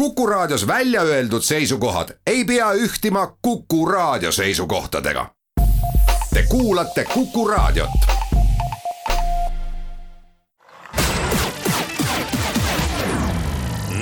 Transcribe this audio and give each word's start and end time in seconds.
Kuku 0.00 0.26
Raadios 0.26 0.66
välja 0.66 1.02
öeldud 1.02 1.42
seisukohad 1.42 2.08
ei 2.26 2.44
pea 2.44 2.72
ühtima 2.72 3.36
Kuku 3.42 3.86
Raadio 3.86 4.32
seisukohtadega. 4.32 5.26
Te 6.34 6.42
kuulate 6.48 7.04
Kuku 7.14 7.48
Raadiot. 7.48 7.90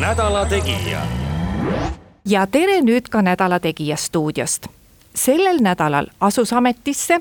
nädala 0.00 0.46
Tegija. 0.46 1.02
ja 2.24 2.46
tere 2.46 2.80
nüüd 2.80 3.08
ka 3.10 3.22
Nädala 3.22 3.60
Tegija 3.60 3.96
stuudiost. 3.96 4.66
sellel 5.14 5.58
nädalal 5.60 6.06
asus 6.20 6.52
ametisse 6.52 7.20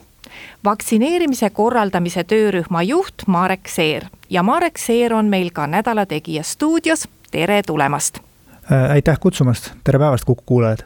vaktsineerimise 0.65 1.49
korraldamise 1.49 2.23
töörühma 2.23 2.83
juht 2.83 3.27
Marek 3.27 3.67
Seer 3.67 4.05
ja 4.29 4.43
Marek 4.43 4.77
Seer 4.77 5.13
on 5.13 5.25
meil 5.25 5.49
ka 5.51 5.67
Nädala 5.67 6.05
Tegija 6.05 6.43
stuudios, 6.43 7.07
tere 7.31 7.63
tulemast 7.63 8.26
aitäh 8.89 9.19
kutsumast, 9.19 9.71
tere 9.83 9.99
päevast, 9.99 10.25
Kuku 10.25 10.43
kuulajad! 10.45 10.79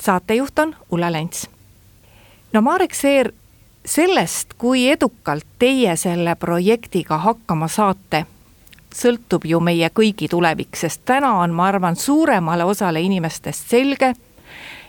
saatejuht 0.00 0.58
on 0.58 0.76
Ulla 0.90 1.12
Lents. 1.12 1.50
no 2.52 2.60
Marek 2.60 2.94
Seer, 2.94 3.32
sellest, 3.86 4.54
kui 4.58 4.88
edukalt 4.88 5.46
teie 5.58 5.96
selle 5.96 6.34
projektiga 6.34 7.18
hakkama 7.18 7.68
saate, 7.68 8.26
sõltub 8.94 9.44
ju 9.44 9.60
meie 9.60 9.88
kõigi 9.88 10.28
tulevik, 10.28 10.76
sest 10.76 11.00
täna 11.04 11.32
on, 11.40 11.54
ma 11.54 11.66
arvan, 11.66 11.96
suuremale 11.96 12.64
osale 12.64 13.00
inimestest 13.00 13.70
selge, 13.70 14.14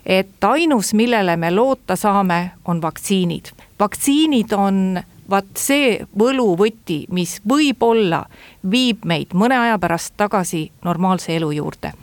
et 0.05 0.43
ainus, 0.43 0.93
millele 0.93 1.37
me 1.37 1.51
loota 1.51 1.95
saame, 1.95 2.51
on 2.65 2.81
vaktsiinid. 2.81 3.51
vaktsiinid 3.79 4.51
on 4.51 4.99
vaat 5.31 5.57
see 5.59 5.97
võluvõti, 6.17 7.05
mis 7.15 7.39
võib-olla 7.47 8.25
viib 8.71 9.05
meid 9.07 9.35
mõne 9.37 9.57
aja 9.57 9.79
pärast 9.81 10.15
tagasi 10.19 10.67
normaalse 10.85 11.35
elu 11.35 11.51
juurde. 11.57 11.93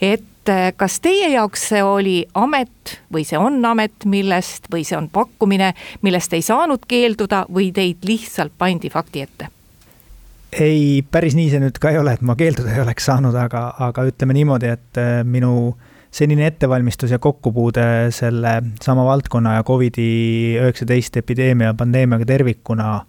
et 0.00 0.48
eh, 0.52 0.72
kas 0.76 1.00
teie 1.00 1.32
jaoks 1.32 1.68
see 1.72 1.82
oli 1.82 2.16
amet 2.34 3.00
või 3.12 3.24
see 3.24 3.38
on 3.38 3.64
amet, 3.64 4.04
millest 4.04 4.70
või 4.72 4.84
see 4.84 4.98
on 4.98 5.08
pakkumine, 5.08 5.72
millest 6.02 6.32
ei 6.32 6.42
saanud 6.42 6.86
keelduda 6.88 7.46
või 7.52 7.72
teid 7.72 8.04
lihtsalt 8.04 8.52
pandi 8.58 8.90
fakti 8.90 9.26
ette? 9.26 9.50
ei, 10.52 11.04
päris 11.10 11.34
nii 11.36 11.50
see 11.50 11.60
nüüd 11.60 11.78
ka 11.80 11.90
ei 11.90 11.98
ole, 11.98 12.14
et 12.16 12.22
ma 12.22 12.36
keelduda 12.36 12.72
ei 12.74 12.80
oleks 12.80 13.08
saanud, 13.10 13.34
aga, 13.34 13.68
aga 13.88 14.06
ütleme 14.08 14.36
niimoodi, 14.36 14.72
et 14.78 15.02
eh, 15.02 15.20
minu 15.24 15.76
senine 16.16 16.46
ettevalmistus 16.46 17.10
ja 17.10 17.18
kokkupuude 17.18 18.10
selle 18.10 18.62
sama 18.82 19.04
valdkonna 19.04 19.54
ja 19.54 19.64
Covidi-19 19.64 21.18
epideemia, 21.18 21.74
pandeemiaga 21.74 22.24
tervikuna 22.24 23.00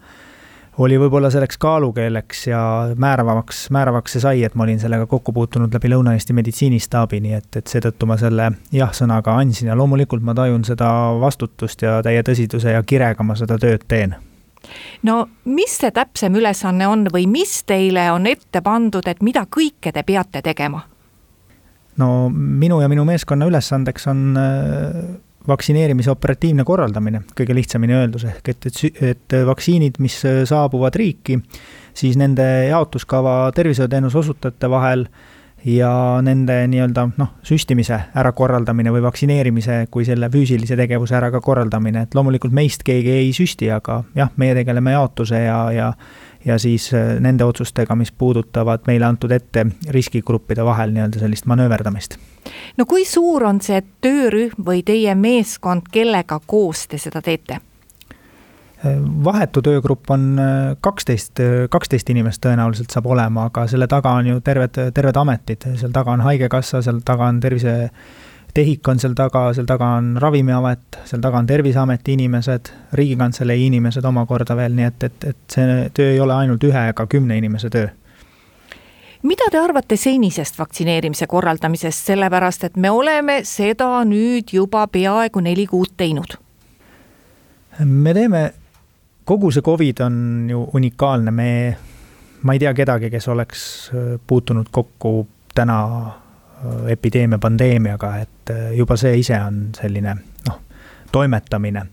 oli 0.77 0.97
võib-olla 0.99 1.29
selleks 1.33 1.57
kaalukeeleks 1.57 2.43
ja 2.47 2.59
määravamaks, 2.95 3.69
määravaks 3.73 4.13
see 4.13 4.21
sai, 4.21 4.43
et 4.45 4.55
ma 4.55 4.67
olin 4.67 4.79
sellega 4.79 5.07
kokku 5.09 5.33
puutunud 5.33 5.73
läbi 5.73 5.89
Lõuna-Eesti 5.89 6.35
meditsiinistaabi, 6.37 7.21
nii 7.23 7.33
et, 7.39 7.49
et 7.57 7.71
seetõttu 7.71 8.09
ma 8.09 8.19
selle 8.21 8.51
jah-sõnaga 8.75 9.37
andsin 9.41 9.71
ja 9.71 9.77
loomulikult 9.79 10.25
ma 10.27 10.35
tajun 10.37 10.67
seda 10.67 10.91
vastutust 11.21 11.81
ja 11.81 12.01
täie 12.05 12.21
tõsiduse 12.27 12.75
ja 12.75 12.83
kirega 12.83 13.25
ma 13.25 13.39
seda 13.39 13.57
tööd 13.61 13.87
teen 13.87 14.17
no 15.07 15.23
mis 15.45 15.79
see 15.79 15.95
täpsem 15.95 16.35
ülesanne 16.35 16.91
on 16.91 17.07
või 17.13 17.25
mis 17.31 17.61
teile 17.63 18.09
on 18.11 18.27
ette 18.27 18.61
pandud, 18.61 19.07
et 19.07 19.23
mida 19.23 19.47
kõike 19.47 19.95
te 19.95 20.03
peate 20.03 20.43
tegema? 20.43 20.83
No 22.01 22.29
minu 22.33 22.81
ja 22.81 22.89
minu 22.91 23.05
meeskonna 23.07 23.47
ülesandeks 23.49 24.07
on 24.11 24.21
äh, 24.39 24.99
vaktsineerimise 25.47 26.11
operatiivne 26.11 26.65
korraldamine, 26.67 27.23
kõige 27.37 27.55
lihtsamini 27.55 27.95
öeldus, 27.97 28.27
ehk 28.27 28.51
et, 28.51 28.67
et, 28.69 29.01
et 29.13 29.37
vaktsiinid, 29.47 30.01
mis 30.03 30.19
äh, 30.27 30.43
saabuvad 30.49 30.95
riiki, 30.99 31.39
siis 31.97 32.19
nende 32.19 32.45
jaotuskava 32.67 33.39
tervishoiuteenuse 33.55 34.21
osutajate 34.23 34.69
vahel 34.69 35.07
ja 35.65 35.91
nende 36.21 36.59
nii-öelda 36.69 37.07
noh, 37.17 37.33
süstimise 37.45 37.97
ärakorraldamine 38.15 38.91
või 38.93 39.01
vaktsineerimise 39.07 39.79
kui 39.91 40.05
selle 40.05 40.29
füüsilise 40.31 40.77
tegevuse 40.79 41.17
ära 41.17 41.31
ka 41.33 41.41
korraldamine, 41.43 42.05
et 42.05 42.15
loomulikult 42.15 42.53
meist 42.55 42.85
keegi 42.87 43.15
ei 43.23 43.33
süsti, 43.35 43.71
aga 43.73 44.03
jah, 44.15 44.31
meie 44.37 44.55
tegeleme 44.55 44.93
jaotuse 44.93 45.41
ja, 45.47 45.59
ja 45.73 45.91
ja 46.47 46.57
siis 46.59 46.93
äh, 46.93 47.17
nende 47.19 47.45
otsustega, 47.45 47.95
mis 47.95 48.11
puudutavad 48.11 48.87
meile 48.87 49.05
antud 49.05 49.31
ette 49.31 49.65
riskigruppide 49.93 50.65
vahel 50.65 50.93
nii-öelda 50.95 51.19
sellist 51.19 51.45
manööverdamist. 51.45 52.17
no 52.77 52.85
kui 52.85 53.05
suur 53.05 53.43
on 53.43 53.61
see 53.61 53.81
töörühm 54.01 54.67
või 54.69 54.83
teie 54.87 55.15
meeskond, 55.15 55.89
kellega 55.91 56.39
koos 56.45 56.87
te 56.87 56.99
seda 57.01 57.21
teete? 57.21 57.59
Äh, 58.85 59.01
vahetu 59.23 59.61
töögrupp 59.65 60.11
on 60.13 60.29
äh, 60.39 60.77
kaksteist, 60.81 61.43
kaksteist 61.69 62.09
inimest 62.13 62.43
tõenäoliselt 62.45 62.93
saab 62.93 63.11
olema, 63.11 63.49
aga 63.51 63.67
selle 63.67 63.89
taga 63.91 64.15
on 64.21 64.31
ju 64.33 64.39
terved, 64.45 64.79
terved 64.93 65.19
ametid, 65.23 65.67
seal 65.75 65.91
taga 65.95 66.15
on 66.15 66.23
Haigekassa, 66.27 66.81
seal 66.85 67.03
taga 67.05 67.27
on 67.27 67.43
tervise 67.43 67.77
TEHIK 68.57 68.87
on 68.87 68.99
seal 68.99 69.13
taga, 69.13 69.51
seal 69.53 69.67
taga 69.69 69.85
on 69.99 70.15
Ravimiamet, 70.17 70.97
seal 71.05 71.21
taga 71.21 71.37
on 71.37 71.45
Terviseameti 71.45 72.15
inimesed, 72.17 72.71
Riigikantselei 72.97 73.67
inimesed 73.67 74.05
omakorda 74.09 74.57
veel, 74.57 74.73
nii 74.73 74.87
et, 74.87 75.05
et, 75.05 75.27
et 75.29 75.37
see 75.53 75.75
töö 75.93 76.15
ei 76.15 76.19
ole 76.23 76.33
ainult 76.33 76.65
ühe 76.65 76.87
ega 76.89 77.05
kümne 77.05 77.37
inimese 77.37 77.69
töö 77.69 77.91
mida 79.29 79.51
te 79.53 79.61
arvate 79.61 79.97
senisest 79.99 80.57
vaktsineerimise 80.57 81.27
korraldamisest, 81.29 82.09
sellepärast 82.09 82.65
et 82.65 82.81
me 82.81 82.89
oleme 82.89 83.39
seda 83.45 84.01
nüüd 84.09 84.53
juba 84.57 84.87
peaaegu 84.89 85.45
neli 85.45 85.69
kuud 85.69 85.93
teinud? 85.97 86.37
me 87.85 88.13
teeme, 88.17 88.45
kogu 89.25 89.53
see 89.53 89.61
Covid 89.61 90.01
on 90.01 90.21
ju 90.49 90.67
unikaalne, 90.73 91.31
me, 91.31 91.49
ma 92.41 92.57
ei 92.57 92.65
tea 92.65 92.73
kedagi, 92.73 93.13
kes 93.13 93.27
oleks 93.35 93.65
puutunud 94.25 94.73
kokku 94.73 95.27
täna 95.53 95.83
Äh, 96.07 96.26
epideemia, 96.89 97.39
pandeemiaga, 97.39 98.13
et 98.23 98.53
äh, 98.53 98.69
juba 98.77 98.97
see 98.97 99.19
ise 99.21 99.37
on 99.39 99.67
selline 99.77 100.15
noh, 100.47 100.61
toimetamine. 101.11 101.87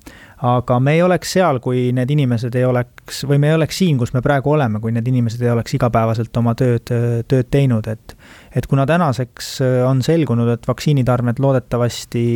aga 0.45 0.77
me 0.81 0.93
ei 0.93 1.03
oleks 1.03 1.31
seal, 1.37 1.61
kui 1.65 1.87
need 1.97 2.11
inimesed 2.11 2.55
ei 2.59 2.65
oleks, 2.69 3.23
või 3.29 3.39
me 3.41 3.49
ei 3.49 3.55
oleks 3.57 3.79
siin, 3.81 3.99
kus 4.01 4.13
me 4.13 4.21
praegu 4.25 4.51
oleme, 4.53 4.81
kui 4.81 4.93
need 4.93 5.07
inimesed 5.09 5.41
ei 5.45 5.53
oleks 5.53 5.77
igapäevaselt 5.79 6.37
oma 6.37 6.53
tööd, 6.59 6.91
tööd 7.29 7.49
teinud, 7.51 7.89
et 7.89 8.17
et 8.55 8.67
kuna 8.71 8.87
tänaseks 8.87 9.55
äh, 9.65 9.79
on 9.89 10.03
selgunud, 10.03 10.51
et 10.57 10.69
vaktsiinitarned 10.69 11.41
loodetavasti 11.43 12.27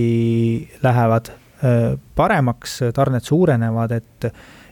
lähevad 0.82 1.34
paremaks, 2.14 2.76
tarned 2.94 3.24
suurenevad, 3.26 3.90
et 3.96 4.26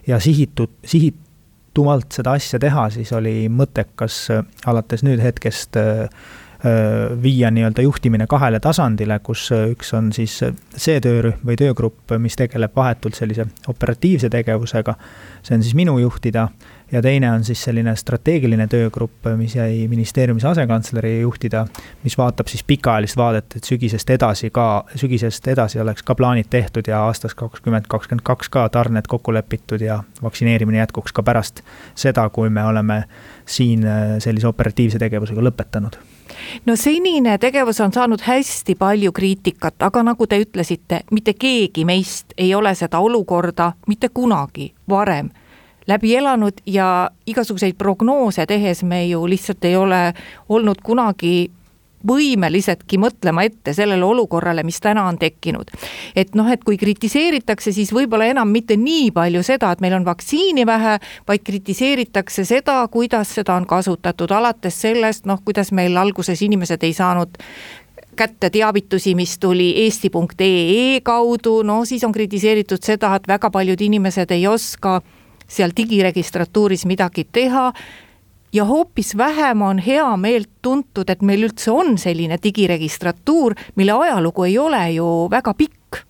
ja 0.07 0.19
sihitud, 0.23 0.77
sihitumalt 0.87 2.15
seda 2.15 2.37
asja 2.39 2.59
teha, 2.63 2.85
siis 2.95 3.11
oli 3.11 3.49
mõttekas 3.51 4.21
alates 4.71 5.03
nüüd 5.03 5.19
hetkest 5.19 5.75
äh, 5.75 6.07
viia 7.23 7.51
nii-öelda 7.53 7.83
juhtimine 7.85 8.25
kahele 8.29 8.59
tasandile, 8.59 9.19
kus 9.23 9.49
üks 9.53 9.93
on 9.97 10.09
siis 10.15 10.39
see 10.41 11.01
töörühm 11.03 11.43
või 11.45 11.57
töögrupp, 11.59 12.15
mis 12.17 12.35
tegeleb 12.39 12.73
vahetult 12.75 13.17
sellise 13.17 13.45
operatiivse 13.69 14.29
tegevusega, 14.33 14.95
see 15.45 15.57
on 15.57 15.65
siis 15.65 15.77
minu 15.77 15.99
juhtida, 16.01 16.47
ja 16.91 17.01
teine 17.01 17.31
on 17.31 17.43
siis 17.43 17.63
selline 17.63 17.95
strateegiline 17.95 18.67
töögrupp, 18.67 19.27
mis 19.37 19.55
jäi 19.55 19.87
ministeeriumis 19.87 20.45
asekantsleri 20.45 21.19
juhtida, 21.21 21.65
mis 22.03 22.17
vaatab 22.17 22.47
siis 22.47 22.63
pikaajalist 22.63 23.17
vaadet, 23.17 23.57
et 23.59 23.63
sügisest 23.63 24.09
edasi 24.09 24.49
ka, 24.49 24.85
sügisest 24.95 25.47
edasi 25.47 25.81
oleks 25.83 26.03
ka 26.07 26.15
plaanid 26.15 26.49
tehtud 26.49 26.87
ja 26.87 27.03
aastaks 27.05 27.35
kakskümmend, 27.35 27.89
kakskümmend 27.91 28.25
kaks 28.25 28.49
ka 28.49 28.67
tarned 28.73 29.07
kokku 29.07 29.33
lepitud 29.33 29.81
ja 29.81 30.01
vaktsineerimine 30.23 30.81
jätkuks 30.85 31.13
ka 31.13 31.23
pärast 31.23 31.61
seda, 31.95 32.29
kui 32.29 32.49
me 32.49 32.63
oleme 32.63 33.03
siin 33.45 33.85
sellise 34.23 34.47
operatiivse 34.47 34.99
tegevusega 34.99 35.43
lõpetanud 35.51 35.99
no 36.65 36.75
senine 36.75 37.37
tegevus 37.37 37.81
on 37.81 37.93
saanud 37.93 38.21
hästi 38.21 38.75
palju 38.75 39.11
kriitikat, 39.11 39.75
aga 39.79 40.03
nagu 40.03 40.27
te 40.27 40.39
ütlesite, 40.41 41.01
mitte 41.11 41.33
keegi 41.33 41.85
meist 41.85 42.33
ei 42.37 42.55
ole 42.55 42.75
seda 42.75 42.99
olukorda 42.99 43.73
mitte 43.87 44.09
kunagi 44.09 44.73
varem 44.89 45.29
läbi 45.87 46.15
elanud 46.15 46.53
ja 46.65 47.09
igasuguseid 47.27 47.75
prognoose 47.77 48.45
tehes 48.45 48.83
me 48.83 49.05
ju 49.07 49.27
lihtsalt 49.29 49.65
ei 49.65 49.75
ole 49.75 50.13
olnud 50.49 50.81
kunagi 50.83 51.51
võimelisedki 52.07 52.99
mõtlema 53.01 53.43
ette 53.47 53.73
sellele 53.73 54.05
olukorrale, 54.05 54.63
mis 54.63 54.79
täna 54.79 55.07
on 55.07 55.17
tekkinud. 55.17 55.71
et 56.15 56.35
noh, 56.35 56.49
et 56.51 56.63
kui 56.63 56.77
kritiseeritakse, 56.77 57.71
siis 57.71 57.93
võib-olla 57.93 58.25
enam 58.25 58.49
mitte 58.49 58.77
nii 58.77 59.11
palju 59.11 59.43
seda, 59.43 59.71
et 59.71 59.81
meil 59.81 59.93
on 59.93 60.05
vaktsiini 60.05 60.65
vähe, 60.65 60.99
vaid 61.27 61.43
kritiseeritakse 61.43 62.45
seda, 62.45 62.87
kuidas 62.87 63.33
seda 63.35 63.55
on 63.55 63.65
kasutatud, 63.65 64.31
alates 64.31 64.81
sellest, 64.81 65.25
noh, 65.25 65.41
kuidas 65.45 65.71
meil 65.71 65.97
alguses 65.97 66.41
inimesed 66.41 66.83
ei 66.83 66.93
saanud 66.93 67.37
kätte 68.17 68.49
teavitusi, 68.49 69.15
mis 69.15 69.37
tuli 69.39 69.73
eesti.ee 69.83 71.01
kaudu, 71.03 71.61
no 71.63 71.85
siis 71.85 72.03
on 72.03 72.11
kritiseeritud 72.11 72.81
seda, 72.81 73.15
et 73.15 73.27
väga 73.27 73.51
paljud 73.53 73.81
inimesed 73.81 74.31
ei 74.31 74.47
oska 74.47 75.01
seal 75.47 75.71
digiregistratuuris 75.77 76.85
midagi 76.85 77.27
teha 77.31 77.71
ja 78.53 78.65
hoopis 78.65 79.17
vähem 79.17 79.61
on 79.61 79.79
hea 79.79 80.17
meelt 80.17 80.49
tuntud, 80.61 81.09
et 81.09 81.21
meil 81.21 81.47
üldse 81.47 81.71
on 81.71 81.97
selline 81.97 82.37
digiregistratuur, 82.43 83.55
mille 83.75 83.91
ajalugu 83.91 84.43
ei 84.43 84.57
ole 84.57 84.91
ju 84.91 85.27
väga 85.31 85.53
pikk. 85.53 86.03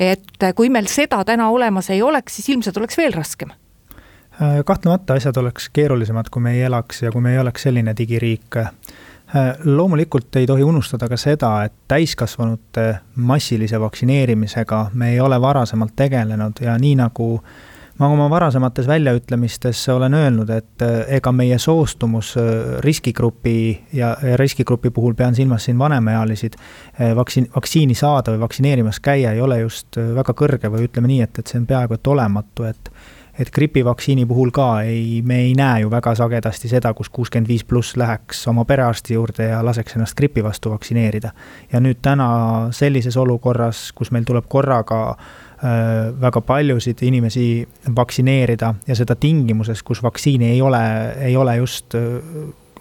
et 0.00 0.54
kui 0.56 0.70
meil 0.72 0.86
seda 0.88 1.24
täna 1.24 1.50
olemas 1.50 1.90
ei 1.90 2.02
oleks, 2.02 2.36
siis 2.36 2.48
ilmselt 2.48 2.76
oleks 2.76 2.96
veel 2.96 3.12
raskem 3.12 3.50
äh, 3.50 4.64
kahtlemata 4.66 5.14
asjad 5.14 5.36
oleks 5.36 5.68
keerulisemad, 5.68 6.30
kui 6.30 6.42
me 6.42 6.54
ei 6.54 6.62
elaks 6.62 7.02
ja 7.02 7.12
kui 7.12 7.20
me 7.20 7.32
ei 7.32 7.38
oleks 7.38 7.62
selline 7.62 7.94
digiriik. 7.96 8.56
loomulikult 9.64 10.36
ei 10.36 10.46
tohi 10.46 10.62
unustada 10.62 11.08
ka 11.08 11.16
seda, 11.16 11.64
et 11.64 11.72
täiskasvanute 11.88 12.98
massilise 13.14 13.80
vaktsineerimisega 13.80 14.90
me 14.94 15.12
ei 15.12 15.20
ole 15.20 15.40
varasemalt 15.40 15.92
tegelenud 15.96 16.58
ja 16.60 16.78
nii 16.78 16.94
nagu 16.98 17.42
ma 18.00 18.08
oma 18.08 18.30
varasemates 18.32 18.88
väljaütlemistes 18.88 19.82
olen 19.92 20.14
öelnud, 20.16 20.50
et 20.54 20.84
ega 21.18 21.32
meie 21.36 21.58
soostumus 21.60 22.32
riskigrupi 22.80 23.56
ja 23.92 24.14
riskigrupi 24.40 24.90
puhul 24.90 25.14
pean 25.14 25.36
silmas 25.36 25.68
siin 25.68 25.78
vanemaealisid, 25.78 26.56
vaktsiin, 27.16 27.50
vaktsiini 27.54 27.94
saada 27.94 28.32
või 28.32 28.40
vaktsineerimas 28.46 29.00
käia 29.04 29.34
ei 29.36 29.44
ole 29.44 29.60
just 29.60 30.00
väga 30.16 30.34
kõrge 30.36 30.72
või 30.72 30.88
ütleme 30.88 31.12
nii, 31.12 31.20
et, 31.28 31.42
et 31.42 31.52
see 31.52 31.60
on 31.60 31.68
peaaegu 31.68 31.98
et 31.98 32.12
olematu, 32.14 32.68
et 32.70 32.92
et 33.40 33.50
gripivaktsiini 33.54 34.26
puhul 34.28 34.52
ka 34.54 34.82
ei, 34.84 35.20
me 35.24 35.40
ei 35.46 35.52
näe 35.56 35.80
ju 35.84 35.90
väga 35.92 36.12
sagedasti 36.18 36.68
seda, 36.68 36.92
kus 36.96 37.08
kuuskümmend 37.08 37.48
viis 37.48 37.64
pluss 37.64 37.96
läheks 37.96 38.42
oma 38.52 38.66
perearsti 38.68 39.16
juurde 39.16 39.48
ja 39.50 39.62
laseks 39.64 39.96
ennast 39.96 40.16
gripi 40.18 40.44
vastu 40.44 40.72
vaktsineerida. 40.74 41.32
ja 41.72 41.80
nüüd 41.80 42.02
täna 42.02 42.28
sellises 42.76 43.16
olukorras, 43.16 43.90
kus 43.96 44.12
meil 44.12 44.26
tuleb 44.28 44.48
korraga 44.48 45.00
äh, 45.10 46.10
väga 46.20 46.40
paljusid 46.40 47.02
inimesi 47.02 47.66
vaktsineerida 47.96 48.74
ja 48.86 48.96
seda 48.98 49.16
tingimuses, 49.16 49.82
kus 49.82 50.02
vaktsiini 50.02 50.50
ei 50.50 50.62
ole, 50.62 50.82
ei 51.30 51.36
ole 51.36 51.56
just 51.56 51.96
äh, 51.96 52.20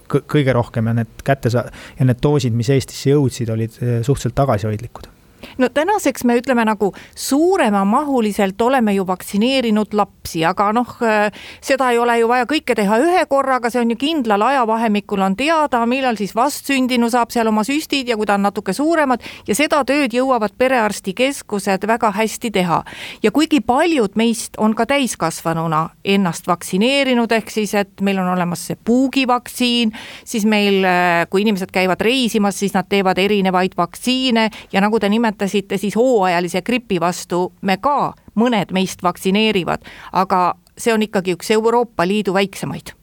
kõige 0.10 0.54
rohkem 0.54 0.90
ja 0.90 0.98
need 0.98 1.24
kätte 1.24 1.54
saa- 1.54 1.70
ja 2.00 2.06
need 2.06 2.20
doosid, 2.24 2.54
mis 2.54 2.70
Eestisse 2.74 3.14
jõudsid, 3.14 3.54
olid 3.54 3.80
äh, 3.80 4.02
suhteliselt 4.04 4.36
tagasihoidlikud 4.36 5.19
no 5.58 5.70
tänaseks 5.70 6.24
me 6.24 6.38
ütleme 6.40 6.66
nagu 6.66 6.94
suuremamahuliselt 7.16 8.62
oleme 8.62 8.94
ju 8.94 9.08
vaktsineerinud 9.08 9.94
lapsi, 9.94 10.46
aga 10.46 10.72
noh, 10.74 10.96
äh, 11.04 11.32
seda 11.62 11.92
ei 11.92 12.00
ole 12.00 12.20
ju 12.20 12.28
vaja 12.28 12.48
kõike 12.50 12.76
teha 12.76 13.00
ühe 13.04 13.26
korraga, 13.30 13.70
see 13.70 13.82
on 13.82 13.94
ju 13.94 13.98
kindlal 14.00 14.42
ajavahemikul 14.50 15.22
on 15.26 15.36
teada, 15.40 15.86
millal 15.90 16.18
siis 16.20 16.36
vastsündinu 16.36 17.10
saab 17.10 17.34
seal 17.34 17.50
oma 17.52 17.64
süstid 17.68 18.10
ja 18.10 18.18
kui 18.18 18.28
ta 18.30 18.38
on 18.40 18.46
natuke 18.48 18.74
suuremad 18.74 19.24
ja 19.48 19.56
seda 19.58 19.82
tööd 19.88 20.14
jõuavad 20.16 20.56
perearstikeskused 20.58 21.88
väga 21.88 22.12
hästi 22.16 22.52
teha. 22.52 22.84
ja 23.24 23.32
kuigi 23.32 23.62
paljud 23.62 24.16
meist 24.16 24.58
on 24.58 24.76
ka 24.76 24.86
täiskasvanuna 24.86 25.90
ennast 26.04 26.48
vaktsineerinud, 26.48 27.32
ehk 27.32 27.50
siis, 27.50 27.74
et 27.74 28.02
meil 28.02 28.20
on 28.20 28.32
olemas 28.34 28.66
see 28.68 28.78
puugivaktsiin, 28.86 29.92
siis 30.26 30.46
meil, 30.46 30.84
äh, 30.86 31.26
kui 31.30 31.42
inimesed 31.42 31.72
käivad 31.72 32.02
reisimas, 32.02 32.60
siis 32.60 32.74
nad 32.74 32.88
teevad 32.90 33.18
erinevaid 33.18 33.78
vaktsiine 33.78 34.50
ja 34.72 34.82
nagu 34.82 35.00
te 35.00 35.10
nimetasite, 35.10 35.29
nimetasite, 35.30 35.78
siis 35.78 35.96
hooajalise 35.96 36.62
gripi 36.62 37.00
vastu 37.00 37.54
me 37.62 37.78
ka, 37.78 38.14
mõned 38.36 38.72
meist 38.74 39.04
vaktsineerivad, 39.04 39.86
aga 40.14 40.56
see 40.78 40.94
on 40.94 41.04
ikkagi 41.04 41.36
üks 41.38 41.52
Euroopa 41.52 42.08
Liidu 42.08 42.34
väiksemaid. 42.34 42.94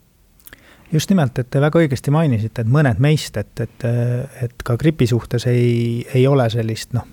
Just 0.93 1.11
nimelt, 1.11 1.39
et 1.39 1.51
te 1.51 1.61
väga 1.61 1.81
õigesti 1.83 2.11
mainisite, 2.15 2.63
et 2.63 2.69
mõned 2.71 3.01
meist, 3.03 3.37
et, 3.37 3.61
et, 3.61 3.87
et 4.43 4.63
ka 4.65 4.77
gripi 4.77 5.07
suhtes 5.07 5.47
ei, 5.51 6.07
ei 6.15 6.27
ole 6.27 6.47
sellist 6.51 6.95
noh, 6.95 7.07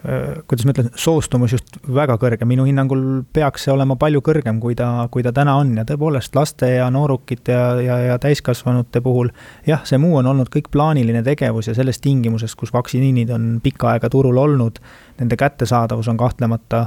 kuidas 0.00 0.64
ma 0.64 0.72
ütlen, 0.72 0.88
soostumus 0.96 1.52
just 1.52 1.76
väga 1.92 2.16
kõrge, 2.20 2.46
minu 2.48 2.64
hinnangul 2.64 3.02
peaks 3.36 3.66
see 3.66 3.72
olema 3.74 3.98
palju 4.00 4.22
kõrgem, 4.24 4.56
kui 4.62 4.76
ta, 4.78 4.88
kui 5.12 5.24
ta 5.24 5.32
täna 5.36 5.58
on. 5.60 5.74
Ja 5.76 5.84
tõepoolest 5.88 6.36
laste 6.36 6.70
ja 6.72 6.86
noorukite 6.92 7.52
ja, 7.52 7.66
ja, 7.84 7.98
ja 8.08 8.18
täiskasvanute 8.22 9.02
puhul 9.04 9.28
jah, 9.68 9.84
see 9.88 10.00
muu 10.00 10.16
on 10.22 10.30
olnud 10.32 10.48
kõik 10.52 10.70
plaaniline 10.72 11.22
tegevus 11.26 11.68
ja 11.68 11.76
selles 11.76 12.00
tingimuses, 12.00 12.56
kus 12.56 12.72
vaktsiinid 12.72 13.32
on 13.36 13.50
pikka 13.64 13.92
aega 13.94 14.08
turul 14.12 14.40
olnud, 14.40 14.80
nende 15.20 15.36
kättesaadavus 15.40 16.08
on 16.08 16.20
kahtlemata, 16.20 16.86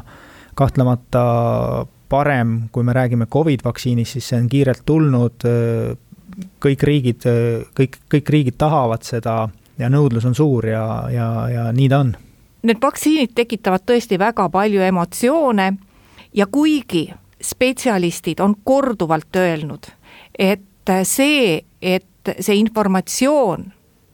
kahtlemata 0.57 1.23
parem, 2.09 2.57
kui 2.73 2.83
me 2.83 2.97
räägime 2.97 3.29
Covid 3.29 3.61
vaktsiinist, 3.65 4.17
siis 4.17 4.33
see 4.33 4.41
on 4.41 4.49
kiirelt 4.49 4.81
tulnud, 4.89 5.45
kõik 6.65 6.89
riigid, 6.89 7.29
kõik, 7.77 8.01
kõik 8.09 8.35
riigid 8.37 8.57
tahavad 8.57 9.05
seda 9.05 9.43
ja 9.77 9.89
nõudlus 9.89 10.25
on 10.25 10.37
suur 10.37 10.65
ja, 10.65 10.85
ja, 11.13 11.27
ja 11.49 11.71
nii 11.73 11.89
ta 11.89 12.05
on 12.05 12.15
need 12.63 12.79
vaktsiinid 12.81 13.33
tekitavad 13.35 13.83
tõesti 13.87 14.19
väga 14.19 14.47
palju 14.49 14.81
emotsioone 14.81 15.67
ja 16.33 16.47
kuigi 16.47 17.05
spetsialistid 17.43 18.39
on 18.39 18.55
korduvalt 18.63 19.35
öelnud, 19.35 19.87
et 20.39 20.91
see, 21.03 21.59
et 21.81 22.35
see 22.39 22.55
informatsioon 22.55 23.65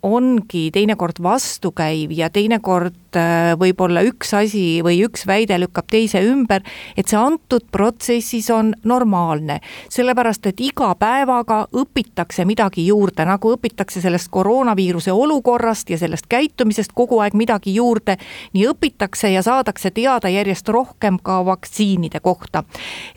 ongi 0.04 0.70
teinekord 0.74 1.22
vastukäiv 1.24 2.12
ja 2.16 2.30
teinekord 2.30 3.09
äh, 3.16 3.54
võib-olla 3.60 4.04
üks 4.08 4.34
asi 4.38 4.82
või 4.86 5.00
üks 5.06 5.26
väide 5.28 5.58
lükkab 5.62 5.88
teise 5.90 6.22
ümber, 6.26 6.64
et 6.98 7.08
see 7.10 7.20
antud 7.20 7.66
protsessis 7.72 8.50
on 8.54 8.74
normaalne. 8.84 9.60
sellepärast, 9.90 10.46
et 10.46 10.60
iga 10.60 10.94
päevaga 11.00 11.66
õpitakse 11.74 12.46
midagi 12.46 12.86
juurde, 12.88 13.26
nagu 13.26 13.54
õpitakse 13.56 14.02
sellest 14.02 14.30
koroonaviiruse 14.32 15.12
olukorrast 15.12 15.90
ja 15.90 15.98
sellest 15.98 16.28
käitumisest 16.30 16.92
kogu 16.94 17.20
aeg 17.20 17.34
midagi 17.34 17.76
juurde, 17.76 18.18
nii 18.54 18.68
õpitakse 18.74 19.32
ja 19.34 19.44
saadakse 19.46 19.92
teada 19.92 20.30
järjest 20.30 20.70
rohkem 20.70 21.20
ka 21.24 21.44
vaktsiinide 21.46 22.20
kohta. 22.20 22.64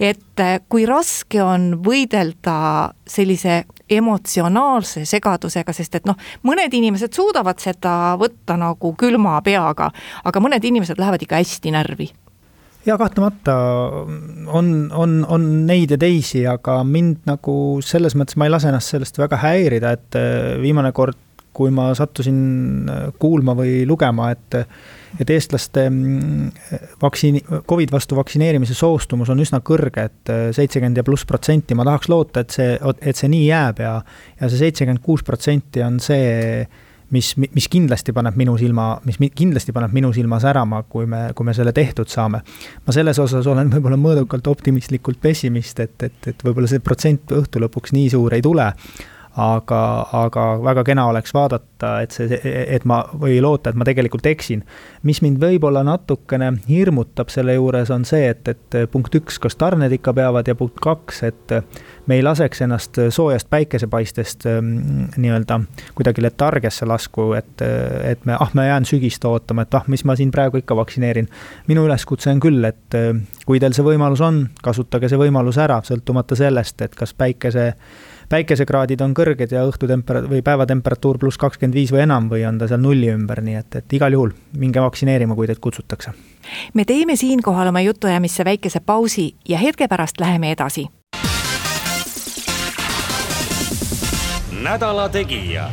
et 0.01 0.41
äh, 0.41 0.61
kui 0.69 0.87
raske 0.87 1.43
on 1.43 1.83
võidelda 1.85 2.93
sellise 3.07 3.65
emotsionaalse 3.97 5.05
segadusega, 5.09 5.73
sest 5.77 5.99
et 5.99 6.07
noh, 6.09 6.17
mõned 6.47 6.73
inimesed 6.75 7.13
suudavad 7.17 7.61
seda 7.63 8.15
võtta 8.21 8.57
nagu 8.61 8.95
külma 8.99 9.39
peaga, 9.45 9.82
aga 10.25 10.45
mõned 10.45 10.65
inimesed 10.69 11.01
lähevad 11.01 11.25
ikka 11.25 11.41
hästi 11.41 11.75
närvi. 11.75 12.11
Ja 12.87 12.97
kahtlemata 12.99 13.55
on, 14.47 14.91
on, 14.93 15.27
on 15.29 15.45
neid 15.67 15.93
ja 15.95 15.99
teisi, 16.03 16.43
aga 16.51 16.81
mind 16.83 17.29
nagu 17.31 17.55
selles 17.85 18.17
mõttes 18.19 18.35
ma 18.39 18.49
ei 18.49 18.51
lase 18.51 18.73
ennast 18.73 18.91
sellest 18.91 19.21
väga 19.23 19.39
häirida, 19.39 19.93
et 19.95 20.19
äh, 20.19 20.57
viimane 20.63 20.91
kord, 20.97 21.19
kui 21.55 21.71
ma 21.71 21.93
sattusin 21.95 22.41
äh, 22.91 23.05
kuulma 23.23 23.55
või 23.59 23.85
lugema, 23.87 24.33
et 24.35 24.59
et 25.21 25.29
eestlaste 25.29 25.83
mm, 25.91 26.47
vaktsiini, 27.03 27.43
Covid 27.69 27.91
vastu 27.93 28.17
vaktsineerimise 28.17 28.75
soostumus 28.75 29.29
on 29.31 29.43
üsna 29.45 29.61
kõrge, 29.63 30.07
et 30.09 30.33
äh, 30.33 30.47
seitsekümmend 30.57 30.99
ja 30.99 31.05
pluss 31.07 31.29
protsenti, 31.29 31.77
ma 31.79 31.87
tahaks 31.87 32.09
loota, 32.11 32.43
et 32.43 32.57
see, 32.57 32.79
et 32.99 33.19
see 33.19 33.31
nii 33.31 33.45
jääb 33.47 33.83
ja 33.85 33.99
ja 34.41 34.49
see 34.49 34.65
seitsekümmend 34.65 35.05
kuus 35.05 35.23
protsenti 35.23 35.85
on 35.87 36.01
see, 36.03 36.65
mis, 37.13 37.33
mis 37.37 37.69
kindlasti 37.73 38.15
paneb 38.17 38.37
minu 38.41 38.57
silma, 38.61 38.89
mis 39.09 39.21
kindlasti 39.37 39.75
paneb 39.77 39.95
minu 39.95 40.13
silma 40.17 40.41
särama, 40.43 40.83
kui 40.89 41.07
me, 41.11 41.29
kui 41.37 41.47
me 41.49 41.55
selle 41.57 41.73
tehtud 41.77 42.11
saame. 42.13 42.43
ma 42.87 42.95
selles 42.95 43.19
osas 43.23 43.47
olen 43.47 43.71
võib-olla 43.73 44.01
mõõdukalt 44.01 44.53
optimistlikult 44.53 45.21
pessimist, 45.23 45.81
et, 45.81 45.97
et, 46.03 46.21
et 46.29 46.45
võib-olla 46.45 46.71
see 46.71 46.85
protsent 46.85 47.35
õhtu 47.37 47.63
lõpuks 47.63 47.97
nii 47.97 48.13
suur 48.17 48.35
ei 48.35 48.45
tule 48.45 48.73
aga, 49.37 49.81
aga 50.13 50.45
väga 50.63 50.85
kena 50.85 51.07
oleks 51.09 51.33
vaadata, 51.35 51.93
et 52.05 52.15
see, 52.15 52.39
et 52.45 52.85
ma, 52.89 53.03
või 53.19 53.39
loota, 53.45 53.71
et 53.71 53.79
ma 53.79 53.87
tegelikult 53.89 54.27
eksin. 54.29 54.65
mis 55.03 55.23
mind 55.25 55.41
võib-olla 55.43 55.83
natukene 55.87 56.53
hirmutab 56.69 57.33
selle 57.33 57.57
juures, 57.57 57.91
on 57.91 58.05
see, 58.09 58.29
et, 58.29 58.49
et 58.49 58.79
punkt 58.93 59.15
üks, 59.17 59.41
kas 59.43 59.57
tarned 59.57 59.93
ikka 59.93 60.13
peavad 60.17 60.49
ja 60.49 60.55
punkt 60.59 60.81
kaks, 60.83 61.23
et 61.23 61.57
me 62.07 62.19
ei 62.19 62.23
laseks 62.23 62.63
ennast 62.67 62.99
soojast 63.15 63.51
päikesepaistest 63.51 64.47
mm, 64.51 65.09
nii-öelda 65.17 65.61
kuidagi 65.95 66.23
letargiasse 66.23 66.87
lasku, 66.87 67.33
et, 67.39 67.63
et 68.05 68.25
me, 68.25 68.37
ah, 68.39 68.51
ma 68.55 68.67
jään 68.67 68.87
sügist 68.89 69.25
ootama, 69.29 69.67
et 69.67 69.75
ah, 69.79 69.87
mis 69.87 70.05
ma 70.05 70.17
siin 70.19 70.31
praegu 70.35 70.63
ikka 70.63 70.77
vaktsineerin. 70.77 71.29
minu 71.69 71.87
üleskutse 71.87 72.31
on 72.31 72.41
küll, 72.41 72.65
et 72.65 72.99
kui 73.47 73.61
teil 73.61 73.77
see 73.77 73.87
võimalus 73.87 74.23
on, 74.25 74.47
kasutage 74.63 75.11
see 75.13 75.21
võimalus 75.21 75.59
ära, 75.63 75.81
sõltumata 75.87 76.39
sellest, 76.39 76.83
et 76.83 76.99
kas 76.99 77.15
päikese 77.15 77.73
päikesekraadid 78.33 79.03
on 79.05 79.15
kõrged 79.17 79.53
ja 79.53 79.65
õhtutempera- 79.69 80.25
või 80.29 80.41
päevatemperatuur 80.45 81.19
pluss 81.21 81.41
kakskümmend 81.41 81.77
viis 81.77 81.93
või 81.93 82.05
enam 82.07 82.31
või 82.33 82.47
on 82.49 82.59
ta 82.59 82.69
seal 82.71 82.81
nulli 82.81 83.11
ümber, 83.13 83.43
nii 83.45 83.59
et, 83.61 83.77
et 83.83 83.99
igal 83.99 84.17
juhul 84.17 84.33
minge 84.59 84.81
vaktsineerima, 84.81 85.37
kui 85.37 85.51
teid 85.51 85.61
kutsutakse. 85.61 86.15
me 86.75 86.85
teeme 86.85 87.17
siinkohal 87.17 87.69
oma 87.69 87.85
jutuajamisse 87.85 88.45
väikese 88.45 88.81
pausi 88.81 89.35
ja 89.49 89.59
hetke 89.59 89.89
pärast 89.89 90.21
läheme 90.21 90.53
edasi. 90.53 90.89
Nädala 94.63 95.09
Tegija 95.09 95.71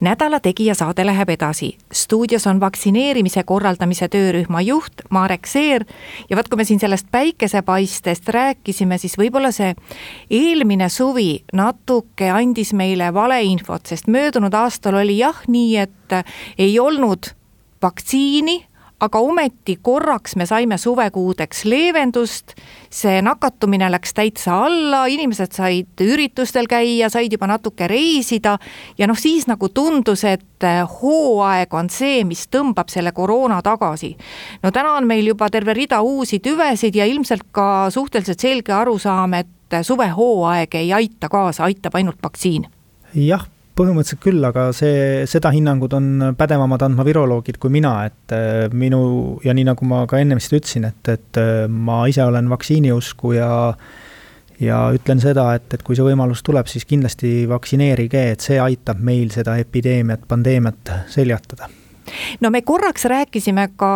nädala 0.00 0.40
Tegija 0.40 0.74
saade 0.74 1.06
läheb 1.06 1.28
edasi. 1.28 1.76
stuudios 1.92 2.46
on 2.46 2.60
vaktsineerimise 2.60 3.42
korraldamise 3.42 4.08
töörühma 4.08 4.60
juht 4.60 4.92
Marek 5.10 5.46
Seer 5.46 5.84
ja 6.30 6.36
vot, 6.36 6.48
kui 6.48 6.56
me 6.56 6.64
siin 6.64 6.80
sellest 6.80 7.06
päikesepaistest 7.10 8.28
rääkisime, 8.28 8.98
siis 8.98 9.18
võib-olla 9.18 9.52
see 9.52 9.74
eelmine 10.30 10.88
suvi 10.88 11.44
natuke 11.52 12.30
andis 12.30 12.72
meile 12.72 13.14
valeinfot, 13.14 13.86
sest 13.86 14.06
möödunud 14.08 14.54
aastal 14.54 15.00
oli 15.00 15.18
jah 15.18 15.44
nii, 15.48 15.76
et 15.76 16.20
ei 16.58 16.78
olnud 16.80 17.34
vaktsiini 17.82 18.62
aga 19.04 19.20
ometi 19.22 19.76
korraks 19.82 20.36
me 20.36 20.46
saime 20.48 20.78
suvekuudeks 20.80 21.64
leevendust, 21.68 22.54
see 22.90 23.20
nakatumine 23.24 23.88
läks 23.92 24.14
täitsa 24.16 24.56
alla, 24.66 25.04
inimesed 25.10 25.54
said 25.56 26.04
üritustel 26.04 26.68
käia, 26.70 27.10
said 27.12 27.32
juba 27.32 27.48
natuke 27.50 27.88
reisida 27.90 28.56
ja 28.98 29.08
noh, 29.10 29.18
siis 29.18 29.48
nagu 29.50 29.68
tundus, 29.74 30.24
et 30.28 30.68
hooaeg 31.00 31.74
on 31.76 31.90
see, 31.92 32.22
mis 32.28 32.46
tõmbab 32.52 32.92
selle 32.92 33.12
koroona 33.12 33.60
tagasi. 33.62 34.14
no 34.62 34.72
täna 34.72 34.96
on 34.98 35.06
meil 35.06 35.26
juba 35.32 35.50
terve 35.52 35.74
rida 35.76 36.00
uusi 36.02 36.40
tüvesid 36.40 36.96
ja 36.96 37.06
ilmselt 37.06 37.50
ka 37.52 37.90
suhteliselt 37.90 38.40
selge 38.40 38.72
arusaam, 38.72 39.34
et 39.34 39.80
suvehooaeg 39.82 40.74
ei 40.74 40.92
aita 40.92 41.28
kaasa, 41.28 41.64
aitab 41.64 41.94
ainult 41.94 42.22
vaktsiin. 42.22 42.68
jah 43.14 43.48
põhimõtteliselt 43.74 44.22
küll, 44.22 44.44
aga 44.46 44.68
see, 44.76 45.24
seda 45.30 45.50
hinnangut 45.54 45.94
on 45.96 46.30
pädevamad 46.38 46.84
andma 46.86 47.06
viroloogid 47.06 47.58
kui 47.62 47.72
mina, 47.74 47.96
et 48.08 48.34
äh, 48.34 48.66
minu 48.72 49.40
ja 49.44 49.54
nii 49.56 49.68
nagu 49.70 49.88
ma 49.90 50.04
ka 50.10 50.20
ennem 50.22 50.40
vist 50.40 50.54
ütlesin, 50.54 50.88
et, 50.90 51.12
et 51.12 51.40
äh, 51.40 51.66
ma 51.68 52.04
ise 52.10 52.24
olen 52.26 52.50
vaktsiiniusku 52.52 53.36
ja 53.38 53.52
ja 54.62 54.80
ütlen 54.94 55.18
seda, 55.18 55.48
et, 55.58 55.66
et 55.74 55.82
kui 55.82 55.98
see 55.98 56.06
võimalus 56.06 56.44
tuleb, 56.46 56.68
siis 56.70 56.86
kindlasti 56.86 57.42
vaktsineerige, 57.50 58.28
et 58.36 58.44
see 58.44 58.60
aitab 58.62 59.02
meil 59.02 59.32
seda 59.34 59.58
epideemiat, 59.58 60.28
pandeemiat 60.30 60.94
seljatada 61.10 61.66
no 62.40 62.50
me 62.50 62.62
korraks 62.62 63.04
rääkisime 63.10 63.68
ka 63.80 63.90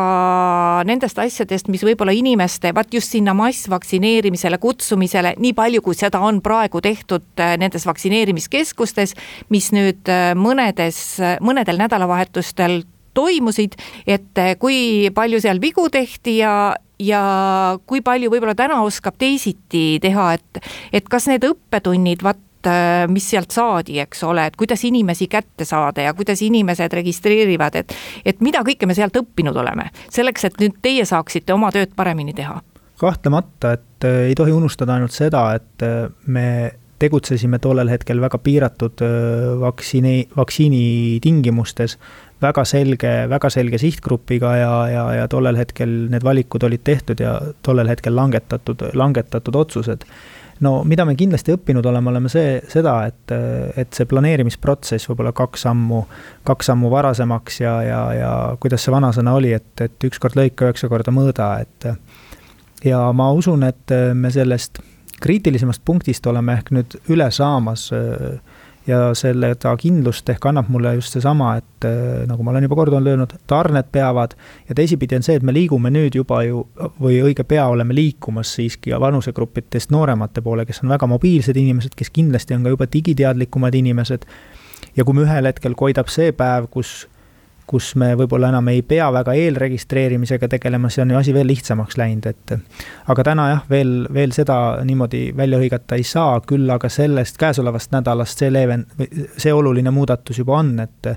nendest 0.89 1.19
asjadest, 1.19 1.69
mis 1.73 1.85
võib-olla 1.87 2.15
inimeste, 2.17 2.73
vaat 2.75 2.95
just 2.95 3.15
sinna 3.15 3.35
massvaktsineerimisele 3.39 4.59
kutsumisele, 4.63 5.35
nii 5.39 5.55
palju, 5.57 5.83
kui 5.85 5.99
seda 5.99 6.21
on 6.25 6.43
praegu 6.45 6.83
tehtud 6.85 7.43
äh, 7.43 7.57
nendes 7.61 7.87
vaktsineerimiskeskustes, 7.89 9.15
mis 9.55 9.71
nüüd 9.77 10.11
äh, 10.13 10.33
mõnedes, 10.39 11.19
mõnedel 11.45 11.81
nädalavahetustel 11.85 12.83
toimusid, 13.19 13.79
et 14.07 14.43
äh, 14.43 14.55
kui 14.61 15.09
palju 15.15 15.41
seal 15.43 15.63
vigu 15.63 15.89
tehti 15.93 16.39
ja, 16.43 16.75
ja 17.03 17.23
kui 17.87 18.03
palju 18.05 18.33
võib-olla 18.33 18.57
täna 18.59 18.83
oskab 18.87 19.19
teisiti 19.19 19.99
teha, 20.03 20.33
et, 20.39 20.69
et 20.93 21.09
kas 21.11 21.29
need 21.31 21.47
õppetunnid, 21.49 22.25
vaat 22.27 22.39
Äh, 22.39 22.48
mis 23.09 23.29
sealt 23.31 23.55
saadi, 23.55 24.01
eks 24.03 24.25
ole, 24.27 24.49
et 24.49 24.57
kuidas 24.59 24.83
inimesi 24.85 25.29
kätte 25.31 25.65
saada 25.69 26.03
ja 26.09 26.15
kuidas 26.15 26.43
inimesed 26.43 26.93
registreerivad, 26.99 27.79
et, 27.79 27.95
et 28.27 28.41
mida 28.45 28.65
kõike 28.67 28.89
me 28.89 28.97
sealt 28.99 29.17
õppinud 29.21 29.57
oleme, 29.63 29.91
selleks, 30.11 30.49
et 30.49 30.59
nüüd 30.63 30.81
teie 30.83 31.05
saaksite 31.09 31.55
oma 31.55 31.71
tööd 31.75 31.95
paremini 31.97 32.35
teha? 32.35 32.61
kahtlemata, 32.99 33.77
et 33.77 34.05
äh, 34.05 34.25
ei 34.33 34.35
tohi 34.35 34.51
unustada 34.51 34.97
ainult 34.97 35.15
seda, 35.15 35.53
et 35.55 35.87
äh, 35.87 36.09
me 36.27 36.49
tegutsesime 36.99 37.61
tollel 37.63 37.93
hetkel 37.93 38.19
väga 38.19 38.41
piiratud 38.43 39.03
vaktsiini, 39.61 40.17
vaktsiini 40.35 41.21
tingimustes, 41.23 41.95
väga 42.43 42.65
selge, 42.67 43.13
väga 43.31 43.51
selge 43.51 43.79
sihtgrupiga 43.79 44.55
ja, 44.57 44.73
ja, 44.91 45.05
ja 45.21 45.29
tollel 45.31 45.59
hetkel 45.59 45.95
need 46.13 46.27
valikud 46.27 46.67
olid 46.67 46.85
tehtud 46.87 47.23
ja 47.23 47.37
tollel 47.67 47.91
hetkel 47.91 48.17
langetatud, 48.19 48.89
langetatud 48.99 49.59
otsused 49.59 50.07
no 50.65 50.73
mida 50.89 51.05
me 51.09 51.15
kindlasti 51.19 51.55
õppinud 51.55 51.87
oleme, 51.87 52.11
oleme 52.13 52.33
see, 52.33 52.59
seda, 52.71 52.95
et, 53.11 53.35
et 53.79 53.95
see 53.95 54.09
planeerimisprotsess 54.11 55.11
võib-olla 55.11 55.33
kaks 55.37 55.67
sammu, 55.69 56.03
kaks 56.49 56.73
sammu 56.73 56.91
varasemaks 56.93 57.61
ja, 57.63 57.79
ja, 57.87 58.03
ja 58.17 58.33
kuidas 58.61 58.85
see 58.85 58.95
vanasõna 58.95 59.35
oli, 59.39 59.55
et, 59.57 59.73
et 59.85 60.09
ükskord 60.11 60.39
lõika, 60.39 60.69
üheksa 60.69 60.91
korda 60.91 61.15
mõõda, 61.15 61.51
et 61.65 61.91
ja 62.87 63.03
ma 63.17 63.31
usun, 63.35 63.67
et 63.69 63.95
me 64.15 64.31
sellest 64.35 64.83
kriitilisemast 65.21 65.83
punktist 65.85 66.27
oleme 66.31 66.59
ehk 66.59 66.71
nüüd 66.75 66.99
üle 67.11 67.27
saamas 67.35 67.89
äh, 67.95 68.39
ja 68.89 68.99
seda 69.17 69.75
kindlust 69.81 70.29
ehk 70.33 70.47
annab 70.49 70.71
mulle 70.73 70.95
just 70.97 71.15
seesama, 71.15 71.53
et 71.61 71.87
äh, 71.87 72.25
nagu 72.29 72.45
ma 72.45 72.55
olen 72.55 72.65
juba 72.67 72.79
korduvalt 72.81 73.11
öelnud, 73.11 73.35
tarned 73.51 73.91
peavad 73.93 74.35
ja 74.69 74.77
teisipidi 74.79 75.19
on 75.19 75.27
see, 75.27 75.37
et 75.39 75.45
me 75.45 75.55
liigume 75.55 75.93
nüüd 75.95 76.17
juba 76.19 76.41
ju 76.47 76.65
või 77.01 77.21
õige 77.29 77.45
pea 77.49 77.67
oleme 77.69 77.97
liikumas 77.97 78.55
siiski 78.57 78.95
vanusegruppidest 78.97 79.93
nooremate 79.95 80.43
poole, 80.45 80.65
kes 80.69 80.83
on 80.85 80.95
väga 80.95 81.11
mobiilsed 81.11 81.61
inimesed, 81.61 81.95
kes 81.99 82.13
kindlasti 82.15 82.57
on 82.57 82.65
ka 82.65 82.75
juba 82.75 82.89
digiteadlikumad 82.93 83.77
inimesed. 83.79 84.27
ja 84.97 85.05
kui 85.05 85.15
me 85.15 85.27
ühel 85.27 85.47
hetkel 85.47 85.77
koidab 85.79 86.09
see 86.11 86.33
päev, 86.33 86.71
kus 86.73 87.07
kus 87.69 87.91
me 88.01 88.13
võib-olla 88.17 88.49
enam 88.53 88.71
ei 88.73 88.81
pea 88.87 89.11
väga 89.13 89.35
eelregistreerimisega 89.37 90.49
tegelema, 90.55 90.89
see 90.93 91.03
on 91.05 91.13
ju 91.13 91.19
asi 91.21 91.35
veel 91.37 91.51
lihtsamaks 91.51 91.99
läinud, 92.01 92.29
et 92.31 92.55
aga 93.13 93.27
täna 93.27 93.49
jah, 93.51 93.67
veel, 93.71 93.93
veel 94.15 94.33
seda 94.37 94.57
niimoodi 94.89 95.29
välja 95.37 95.61
hõigata 95.61 95.99
ei 95.99 96.07
saa, 96.09 96.39
küll 96.49 96.71
aga 96.73 96.89
sellest 96.93 97.37
käesolevast 97.41 97.93
nädalast 97.93 98.41
see 98.41 98.49
leven-, 98.55 98.87
see 99.37 99.53
oluline 99.53 99.93
muudatus 99.93 100.41
juba 100.41 100.57
on, 100.63 100.73
et 100.87 101.11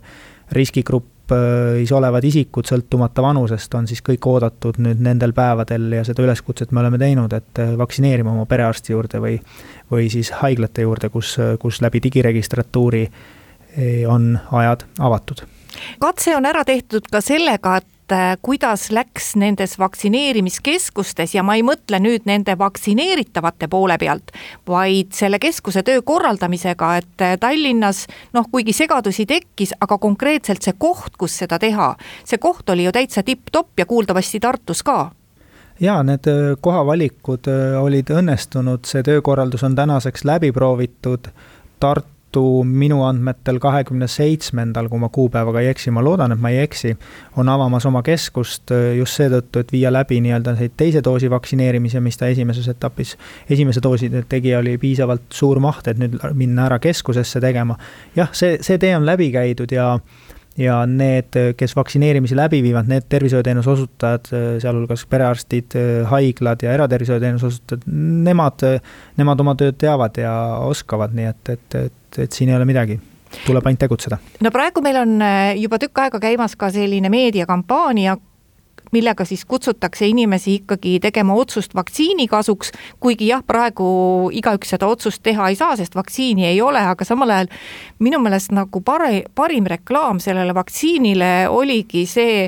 riskigrupis 0.52 1.94
olevad 1.96 2.28
isikud, 2.28 2.68
sõltumata 2.68 3.24
vanusest, 3.24 3.80
on 3.80 3.88
siis 3.88 4.04
kõik 4.04 4.28
oodatud 4.28 4.82
nüüd 4.84 5.00
nendel 5.00 5.32
päevadel 5.38 5.88
ja 5.96 6.04
seda 6.08 6.26
üleskutset 6.26 6.76
me 6.76 6.84
oleme 6.84 7.00
teinud, 7.00 7.32
et 7.38 7.64
vaktsineerima 7.80 8.36
oma 8.36 8.44
perearsti 8.50 8.92
juurde 8.92 9.24
või, 9.24 9.40
või 9.92 10.12
siis 10.12 10.34
haiglate 10.44 10.84
juurde, 10.84 11.14
kus, 11.14 11.38
kus 11.64 11.80
läbi 11.86 12.04
digiregistratuuri 12.10 13.08
on 14.12 14.34
ajad 14.52 14.84
avatud 15.00 15.48
katse 16.00 16.36
on 16.36 16.46
ära 16.46 16.64
tehtud 16.66 17.08
ka 17.12 17.22
sellega, 17.24 17.78
et 17.82 18.14
äh, 18.16 18.38
kuidas 18.42 18.90
läks 18.92 19.36
nendes 19.40 19.78
vaktsineerimiskeskustes 19.80 21.36
ja 21.36 21.44
ma 21.44 21.56
ei 21.60 21.64
mõtle 21.66 22.00
nüüd 22.04 22.28
nende 22.30 22.58
vaktsineeritavate 22.60 23.70
poole 23.72 23.98
pealt, 24.02 24.34
vaid 24.68 25.14
selle 25.18 25.40
keskuse 25.40 25.84
töö 25.88 26.02
korraldamisega, 26.06 26.92
et 27.02 27.26
äh, 27.26 27.38
Tallinnas 27.40 28.06
noh, 28.34 28.48
kuigi 28.52 28.76
segadusi 28.76 29.26
tekkis, 29.30 29.74
aga 29.82 29.98
konkreetselt 29.98 30.64
see 30.64 30.76
koht, 30.78 31.18
kus 31.18 31.40
seda 31.44 31.60
teha, 31.60 31.94
see 32.26 32.42
koht 32.42 32.70
oli 32.70 32.88
ju 32.88 32.94
täitsa 32.96 33.24
tipp-topp 33.24 33.84
ja 33.84 33.90
kuuldavasti 33.90 34.40
Tartus 34.40 34.84
ka 34.84 35.00
jaa, 35.82 36.04
need 36.06 36.28
äh, 36.30 36.54
kohavalikud 36.62 37.48
olid 37.82 38.12
õnnestunud, 38.14 38.86
see 38.86 39.04
töökorraldus 39.04 39.64
on 39.66 39.76
tänaseks 39.76 40.28
läbi 40.30 40.52
proovitud. 40.54 41.32
Tartu 41.82 42.11
Tartu 42.32 42.64
minu 42.64 43.02
andmetel 43.04 43.58
kahekümne 43.60 44.08
seitsmendal, 44.08 44.88
kui 44.88 45.00
ma 45.02 45.10
kuupäevaga 45.12 45.60
ei 45.60 45.68
eksi, 45.68 45.92
ma 45.92 46.00
loodan, 46.04 46.32
et 46.32 46.40
ma 46.40 46.48
ei 46.48 46.62
eksi, 46.64 46.94
on 47.36 47.50
avamas 47.52 47.84
oma 47.90 48.00
keskust 48.08 48.72
äh, 48.72 48.94
just 48.96 49.20
seetõttu, 49.20 49.60
et 49.60 49.74
viia 49.76 49.92
läbi 49.92 50.22
nii-öelda 50.24 50.54
neid 50.56 50.78
teise 50.80 51.02
doosi 51.04 51.28
vaktsineerimise, 51.28 52.00
mis 52.00 52.16
ta 52.16 52.30
esimeses 52.32 52.70
etapis, 52.72 53.18
esimese 53.52 53.84
doosi 53.84 54.08
tegija 54.32 54.62
oli 54.64 54.78
piisavalt 54.80 55.28
suur 55.36 55.60
maht, 55.60 55.92
et 55.92 56.00
nüüd 56.00 56.16
minna 56.40 56.70
ära 56.70 56.80
keskusesse 56.80 57.44
tegema. 57.44 57.76
jah, 58.16 58.32
see, 58.32 58.62
see 58.64 58.80
tee 58.80 58.96
on 58.96 59.04
läbi 59.06 59.28
käidud 59.36 59.76
ja 59.76 59.98
ja 60.58 60.82
need, 60.86 61.38
kes 61.58 61.76
vaktsineerimisi 61.76 62.36
läbi 62.36 62.62
viivad, 62.64 62.90
need 62.92 63.08
tervishoiuteenuse 63.10 63.70
osutajad, 63.70 64.32
sealhulgas 64.64 65.06
perearstid, 65.10 65.78
haiglad 66.12 66.66
ja 66.66 66.74
eratervishoiuteenuse 66.76 67.48
osutajad, 67.48 67.88
nemad, 68.28 68.66
nemad 69.18 69.46
oma 69.46 69.56
tööd 69.60 69.80
teavad 69.82 70.20
ja 70.20 70.34
oskavad, 70.68 71.16
nii 71.16 71.30
et, 71.32 71.56
et, 71.56 71.80
et, 71.86 72.20
et 72.26 72.36
siin 72.36 72.52
ei 72.52 72.60
ole 72.60 72.68
midagi 72.70 73.00
tuleb 73.46 73.68
ainult 73.70 73.80
tegutseda. 73.80 74.18
no 74.44 74.52
praegu 74.52 74.84
meil 74.84 75.00
on 75.00 75.24
juba 75.56 75.80
tükk 75.80 76.04
aega 76.04 76.20
käimas 76.20 76.58
ka 76.60 76.68
selline 76.74 77.10
meediakampaania 77.14 78.18
millega 78.92 79.26
siis 79.26 79.46
kutsutakse 79.46 80.08
inimesi 80.08 80.56
ikkagi 80.62 81.00
tegema 81.04 81.36
otsust 81.40 81.76
vaktsiini 81.76 82.28
kasuks, 82.32 82.72
kuigi 83.00 83.30
jah, 83.32 83.44
praegu 83.48 84.30
igaüks 84.36 84.74
seda 84.76 84.90
otsust 84.92 85.24
teha 85.24 85.50
ei 85.52 85.58
saa, 85.60 85.76
sest 85.80 85.96
vaktsiini 85.96 86.46
ei 86.50 86.62
ole, 86.62 86.82
aga 86.94 87.08
samal 87.08 87.32
ajal 87.34 87.52
minu 88.00 88.20
meelest 88.24 88.54
nagu 88.56 88.84
pare-, 88.86 89.26
parim 89.36 89.68
reklaam 89.70 90.20
sellele 90.24 90.56
vaktsiinile 90.58 91.32
oligi 91.50 92.06
see 92.10 92.48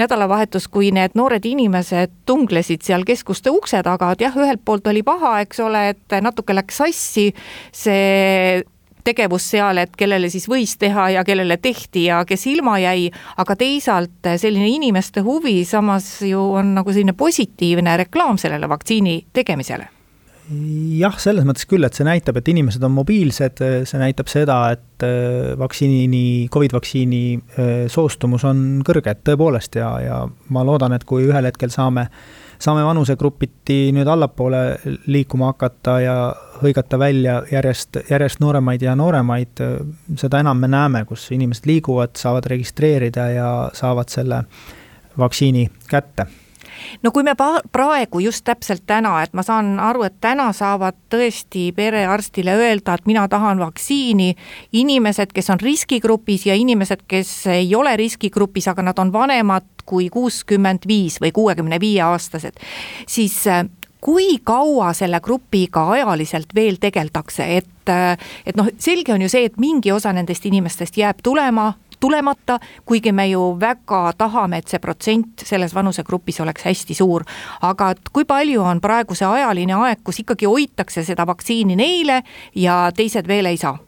nädalavahetus, 0.00 0.68
kui 0.72 0.90
need 0.94 1.16
noored 1.18 1.46
inimesed 1.48 2.12
tunglesid 2.26 2.84
seal 2.86 3.06
keskuste 3.08 3.52
ukse 3.52 3.82
taga, 3.84 4.12
et 4.12 4.24
jah, 4.24 4.36
ühelt 4.36 4.64
poolt 4.64 4.86
oli 4.90 5.04
paha, 5.06 5.38
eks 5.46 5.60
ole, 5.64 5.88
et 5.94 6.20
natuke 6.24 6.56
läks 6.56 6.82
sassi 6.82 7.30
see 7.72 8.62
tegevus 9.04 9.48
seal, 9.54 9.80
et 9.82 9.96
kellele 9.98 10.30
siis 10.32 10.48
võis 10.50 10.76
teha 10.80 11.08
ja 11.16 11.24
kellele 11.24 11.56
tehti 11.62 12.06
ja 12.08 12.22
kes 12.28 12.46
ilma 12.50 12.78
jäi, 12.82 13.08
aga 13.36 13.56
teisalt 13.58 14.30
selline 14.36 14.68
inimeste 14.68 15.24
huvi 15.24 15.62
samas 15.68 16.14
ju 16.26 16.42
on 16.58 16.74
nagu 16.78 16.92
selline 16.92 17.16
positiivne 17.18 17.96
reklaam 18.04 18.38
sellele 18.40 18.68
vaktsiini 18.68 19.18
tegemisele. 19.32 19.88
Jah, 20.98 21.14
selles 21.22 21.46
mõttes 21.46 21.64
küll, 21.70 21.86
et 21.86 21.94
see 21.96 22.04
näitab, 22.04 22.36
et 22.40 22.48
inimesed 22.50 22.82
on 22.82 22.92
mobiilsed, 22.96 23.60
see 23.88 24.00
näitab 24.00 24.28
seda, 24.28 24.56
et 24.74 25.04
äh, 25.06 25.52
vaktsiini, 25.58 26.48
Covid 26.52 26.74
vaktsiini 26.74 27.22
äh, 27.38 27.70
soostumus 27.92 28.44
on 28.48 28.82
kõrge, 28.84 29.14
et 29.14 29.22
tõepoolest 29.28 29.78
ja, 29.78 29.92
ja 30.02 30.18
ma 30.52 30.64
loodan, 30.66 30.96
et 30.96 31.06
kui 31.08 31.28
ühel 31.28 31.46
hetkel 31.46 31.70
saame 31.72 32.08
saame 32.62 32.84
vanusegrupiti 32.86 33.90
nüüd 33.94 34.08
allapoole 34.08 34.62
liikuma 35.10 35.50
hakata 35.52 35.96
ja 36.00 36.16
hõigata 36.62 36.98
välja 36.98 37.40
järjest, 37.50 37.98
järjest 38.10 38.40
nooremaid 38.42 38.84
ja 38.86 38.94
nooremaid, 38.98 39.64
seda 40.20 40.42
enam 40.44 40.62
me 40.62 40.70
näeme, 40.70 41.04
kus 41.08 41.26
inimesed 41.34 41.66
liiguvad, 41.66 42.14
saavad 42.20 42.46
registreerida 42.54 43.26
ja 43.34 43.50
saavad 43.74 44.14
selle 44.14 44.44
vaktsiini 45.18 45.66
kätte 45.90 46.28
no 47.02 47.10
kui 47.10 47.22
me 47.22 47.34
praegu 47.72 48.20
just 48.20 48.44
täpselt 48.44 48.84
täna, 48.86 49.14
et 49.22 49.34
ma 49.34 49.42
saan 49.46 49.78
aru, 49.80 50.06
et 50.08 50.18
täna 50.20 50.50
saavad 50.56 50.96
tõesti 51.12 51.70
perearstile 51.76 52.54
öelda, 52.58 52.94
et 52.94 53.06
mina 53.06 53.26
tahan 53.28 53.60
vaktsiini, 53.62 54.34
inimesed, 54.72 55.32
kes 55.34 55.50
on 55.50 55.60
riskigrupis 55.60 56.46
ja 56.46 56.56
inimesed, 56.58 57.06
kes 57.08 57.34
ei 57.52 57.74
ole 57.74 57.96
riskigrupis, 57.96 58.68
aga 58.68 58.82
nad 58.82 58.98
on 58.98 59.12
vanemad 59.12 59.68
kui 59.86 60.08
kuuskümmend 60.12 60.86
viis 60.86 61.18
või 61.20 61.32
kuuekümne 61.34 61.80
viie 61.82 62.02
aastased, 62.06 62.60
siis 63.10 63.34
äh, 63.50 63.64
kui 64.02 64.38
kaua 64.44 64.92
selle 64.98 65.20
grupiga 65.22 65.84
ajaliselt 65.94 66.54
veel 66.54 66.78
tegeldakse, 66.82 67.46
et, 67.56 67.88
äh, 67.90 68.18
et 68.46 68.58
noh, 68.58 68.70
selge 68.78 69.14
on 69.14 69.22
ju 69.22 69.30
see, 69.30 69.46
et 69.46 69.58
mingi 69.62 69.92
osa 69.94 70.12
nendest 70.12 70.46
inimestest 70.46 70.98
jääb 70.98 71.22
tulema, 71.22 71.72
tulemata, 72.02 72.58
kuigi 72.88 73.12
me 73.14 73.28
ju 73.30 73.44
väga 73.60 74.02
tahame, 74.18 74.62
et 74.62 74.72
see 74.72 74.82
protsent 74.82 75.46
selles 75.46 75.74
vanusegrupis 75.74 76.42
oleks 76.44 76.66
hästi 76.66 76.98
suur. 76.98 77.24
aga 77.62 77.92
et 77.94 78.12
kui 78.12 78.26
palju 78.28 78.62
on 78.62 78.82
praegu 78.82 79.14
see 79.18 79.28
ajaline 79.28 79.78
aeg, 79.86 80.02
kus 80.04 80.22
ikkagi 80.24 80.50
hoitakse 80.50 81.04
seda 81.06 81.26
vaktsiini 81.28 81.78
neile 81.78 82.22
ja 82.54 82.84
teised 82.96 83.28
veel 83.28 83.50
ei 83.52 83.56
saa? 83.56 83.78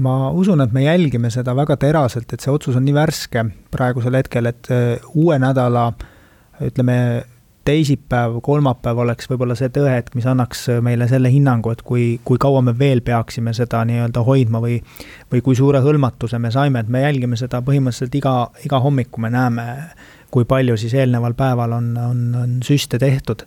ma 0.00 0.30
usun, 0.30 0.60
et 0.64 0.72
me 0.72 0.84
jälgime 0.86 1.30
seda 1.30 1.52
väga 1.56 1.76
teraselt, 1.76 2.32
et 2.32 2.40
see 2.40 2.52
otsus 2.52 2.76
on 2.78 2.86
nii 2.86 2.94
värske 2.96 3.44
praegusel 3.70 4.16
hetkel, 4.16 4.48
et 4.48 4.70
uue 5.14 5.36
nädala 5.42 5.90
ütleme, 6.64 6.96
teisipäev, 7.70 8.40
kolmapäev 8.44 9.00
oleks 9.06 9.30
võib-olla 9.30 9.54
see 9.58 9.70
tõehetk, 9.72 10.18
mis 10.18 10.26
annaks 10.26 10.66
meile 10.84 11.08
selle 11.10 11.30
hinnangu, 11.32 11.72
et 11.72 11.82
kui, 11.86 12.12
kui 12.26 12.40
kaua 12.42 12.64
me 12.66 12.74
veel 12.78 13.00
peaksime 13.06 13.54
seda 13.56 13.84
nii-öelda 13.86 14.26
hoidma 14.26 14.60
või 14.62 14.80
või 15.30 15.42
kui 15.46 15.56
suure 15.56 15.80
hõlmatuse 15.84 16.38
me 16.42 16.50
saime, 16.50 16.82
et 16.82 16.88
me 16.90 17.04
jälgime 17.04 17.38
seda 17.38 17.62
põhimõtteliselt 17.64 18.16
iga, 18.18 18.34
iga 18.66 18.80
hommiku 18.82 19.22
me 19.22 19.30
näeme, 19.32 19.66
kui 20.30 20.46
palju 20.48 20.76
siis 20.80 20.94
eelneval 20.98 21.34
päeval 21.38 21.76
on, 21.78 21.92
on, 21.98 22.24
on 22.42 22.56
süste 22.66 22.98
tehtud. 22.98 23.46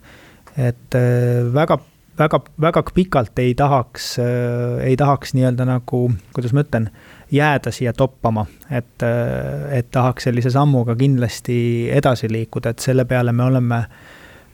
et 0.58 0.96
äh, 0.96 1.54
väga, 1.54 1.80
väga, 2.20 2.40
väga 2.62 2.84
pikalt 2.94 3.40
ei 3.42 3.56
tahaks, 3.58 4.20
äh, 4.20 4.84
ei 4.86 4.98
tahaks 4.98 5.34
nii-öelda 5.34 5.66
nagu, 5.66 6.06
kuidas 6.36 6.54
ma 6.54 6.62
ütlen, 6.62 6.90
jääda 7.34 7.72
siia 7.74 7.94
toppama, 7.98 8.46
et, 8.70 9.04
äh, 9.04 9.80
et 9.80 9.90
tahaks 9.92 10.30
sellise 10.30 10.54
sammuga 10.54 10.96
kindlasti 10.96 11.90
edasi 11.92 12.30
liikuda, 12.32 12.74
et 12.74 12.86
selle 12.86 13.06
peale 13.10 13.34
me 13.34 13.44
oleme 13.44 13.86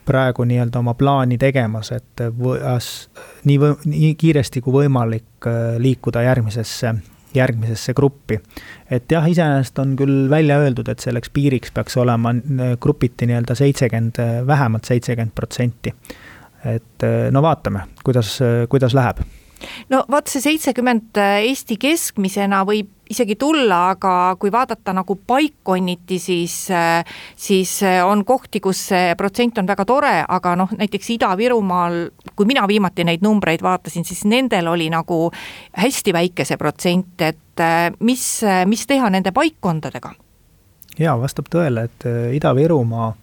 praegu 0.09 0.45
nii-öelda 0.49 0.81
oma 0.81 0.95
plaani 0.97 1.37
tegemas, 1.41 1.93
et 1.95 2.25
võas, 2.39 2.89
nii 3.45 3.61
või, 3.61 3.77
nii 3.93 4.11
kiiresti 4.19 4.63
kui 4.65 4.81
võimalik 4.81 5.47
äh, 5.47 5.77
liikuda 5.81 6.23
järgmisesse, 6.25 6.93
järgmisesse 7.35 7.93
gruppi. 7.97 8.39
et 8.89 9.11
jah, 9.11 9.25
iseenesest 9.29 9.79
on 9.79 9.95
küll 9.99 10.29
välja 10.31 10.57
öeldud, 10.63 10.89
et 10.89 10.99
selleks 11.05 11.29
piiriks 11.33 11.73
peaks 11.75 11.97
olema 12.01 12.33
äh, 12.35 12.75
grupiti 12.81 13.29
nii-öelda 13.29 13.55
seitsekümmend, 13.55 14.21
vähemalt 14.47 14.89
seitsekümmend 14.89 15.35
protsenti. 15.35 15.93
et 16.65 17.05
no 17.31 17.41
vaatame, 17.41 17.85
kuidas, 18.03 18.39
kuidas 18.69 18.93
läheb 18.93 19.21
no 19.91 20.03
vot, 20.11 20.29
see 20.29 20.43
seitsekümmend 20.43 21.19
äh, 21.19 21.41
Eesti 21.49 21.77
keskmisena 21.81 22.61
võib 22.67 22.91
isegi 23.09 23.35
tulla, 23.35 23.89
aga 23.89 24.35
kui 24.39 24.51
vaadata 24.51 24.93
nagu 24.93 25.15
paikkonniti, 25.27 26.19
siis, 26.19 26.55
siis 27.35 27.73
on 28.05 28.23
kohti, 28.25 28.59
kus 28.59 28.81
see 28.91 29.15
protsent 29.17 29.57
on 29.57 29.69
väga 29.69 29.85
tore, 29.89 30.13
aga 30.27 30.55
noh, 30.59 30.71
näiteks 30.77 31.09
Ida-Virumaal, 31.17 31.99
kui 32.35 32.49
mina 32.49 32.67
viimati 32.69 33.05
neid 33.07 33.25
numbreid 33.25 33.63
vaatasin, 33.65 34.05
siis 34.05 34.25
nendel 34.29 34.69
oli 34.69 34.89
nagu 34.93 35.29
hästi 35.77 36.13
väike 36.13 36.45
see 36.45 36.57
protsent, 36.57 37.21
et 37.25 37.65
mis, 37.99 38.25
mis 38.65 38.85
teha 38.87 39.09
nende 39.09 39.33
paikkondadega? 39.35 40.13
jaa, 40.99 41.15
vastab 41.19 41.47
tõele, 41.51 41.87
et 41.87 42.07
Ida-Virumaa 42.35 43.13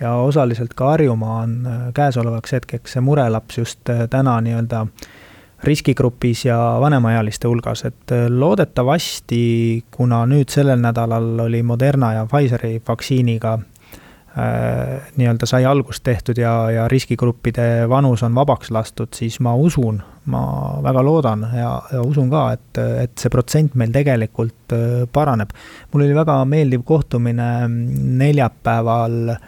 ja 0.00 0.14
osaliselt 0.22 0.74
ka 0.78 0.94
Harjumaa 0.94 1.40
on 1.42 1.56
käesolevaks 1.94 2.52
hetkeks 2.54 2.94
see 2.96 3.02
murelaps 3.04 3.58
just 3.58 3.90
täna 4.10 4.38
nii-öelda 4.40 4.84
äh, 4.86 5.16
riskigrupis 5.64 6.44
ja 6.44 6.58
vanemaealiste 6.80 7.48
hulgas, 7.48 7.84
et 7.84 8.12
äh, 8.12 8.26
loodetavasti, 8.30 9.84
kuna 9.90 10.22
nüüd 10.26 10.52
sellel 10.52 10.80
nädalal 10.82 11.46
oli 11.48 11.62
Moderna 11.62 12.12
ja 12.14 12.26
Pfizeri 12.30 12.78
vaktsiiniga 12.88 13.54
äh, 13.58 15.10
nii-öelda 15.16 15.46
sai 15.50 15.66
algust 15.66 16.04
tehtud 16.06 16.38
ja, 16.38 16.70
ja 16.70 16.88
riskigruppide 16.88 17.88
vanus 17.90 18.22
on 18.22 18.34
vabaks 18.38 18.70
lastud, 18.70 19.10
siis 19.14 19.40
ma 19.40 19.54
usun, 19.54 20.00
ma 20.30 20.44
väga 20.84 21.02
loodan 21.04 21.46
ja, 21.54 21.74
ja 21.92 22.02
usun 22.06 22.30
ka, 22.30 22.48
et, 22.54 22.82
et 23.04 23.18
see 23.18 23.34
protsent 23.34 23.74
meil 23.74 23.92
tegelikult 23.94 24.76
äh, 24.76 25.04
paraneb. 25.12 25.54
mul 25.92 26.06
oli 26.06 26.14
väga 26.14 26.42
meeldiv 26.44 26.86
kohtumine 26.86 27.52
neljapäeval 27.68 29.34
äh, 29.34 29.46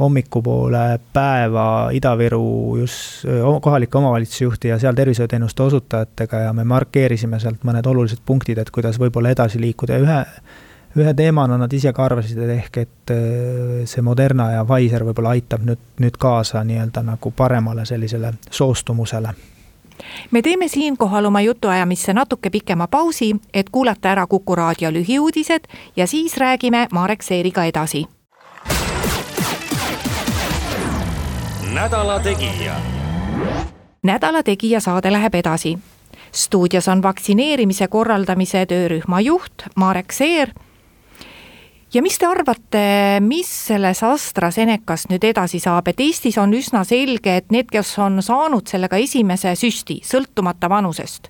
hommikupoole 0.00 1.00
päeva 1.12 1.90
Ida-Viru 1.92 2.76
just 2.78 3.24
kohalike 3.60 3.98
omavalitsusjuhti 3.98 4.68
ja 4.68 4.78
seal 4.78 4.94
tervishoiuteenuste 4.94 5.62
osutajatega 5.62 6.36
ja 6.36 6.52
me 6.52 6.64
markeerisime 6.64 7.40
sealt 7.40 7.62
mõned 7.64 7.86
olulised 7.86 8.22
punktid, 8.26 8.58
et 8.58 8.70
kuidas 8.70 8.98
võib-olla 9.00 9.30
edasi 9.34 9.60
liikuda. 9.60 9.98
Ja 9.98 10.04
ühe, 10.04 10.18
ühe 10.98 11.14
teemana 11.14 11.58
nad 11.58 11.72
ise 11.72 11.92
ka 11.92 12.04
arvasid, 12.08 12.38
et 12.42 12.54
ehk 12.58 12.78
et 12.82 13.14
see 13.90 14.02
Moderna 14.02 14.50
ja 14.56 14.64
Pfizer 14.66 15.06
võib-olla 15.06 15.34
aitab 15.38 15.66
nüüd, 15.66 15.82
nüüd 16.02 16.18
kaasa 16.18 16.64
nii-öelda 16.64 17.04
nagu 17.06 17.30
paremale 17.36 17.86
sellisele 17.86 18.34
soostumusele. 18.50 19.34
Me 20.30 20.42
teeme 20.42 20.66
siinkohal 20.68 21.24
oma 21.30 21.40
jutuajamisse 21.40 22.12
natuke 22.12 22.50
pikema 22.50 22.88
pausi, 22.90 23.30
et 23.54 23.70
kuulata 23.70 24.10
ära 24.10 24.26
Kuku 24.26 24.54
raadio 24.58 24.90
lühiuudised 24.90 25.70
ja 25.96 26.06
siis 26.06 26.36
räägime 26.36 26.88
Marek 26.90 27.22
Seeriga 27.22 27.64
edasi 27.64 28.06
nädala 31.74 32.20
Tegija. 32.20 32.74
nädala 34.02 34.42
Tegija 34.42 34.80
saade 34.80 35.12
läheb 35.12 35.34
edasi. 35.34 35.78
stuudios 36.32 36.88
on 36.88 37.02
vaktsineerimise 37.02 37.88
korraldamise 37.88 38.66
töörühma 38.66 39.20
juht 39.20 39.62
Marek 39.76 40.12
Seer. 40.12 40.50
ja 41.94 42.02
mis 42.02 42.18
te 42.18 42.26
arvate, 42.26 43.18
mis 43.20 43.66
selles 43.66 44.02
AstraZenecast 44.02 45.10
nüüd 45.10 45.24
edasi 45.24 45.58
saab, 45.58 45.88
et 45.88 46.00
Eestis 46.00 46.38
on 46.38 46.54
üsna 46.54 46.84
selge, 46.84 47.36
et 47.36 47.50
need, 47.50 47.66
kes 47.70 47.98
on 47.98 48.22
saanud 48.22 48.66
sellega 48.66 48.96
esimese 48.96 49.56
süsti, 49.56 50.00
sõltumata 50.04 50.70
vanusest, 50.70 51.28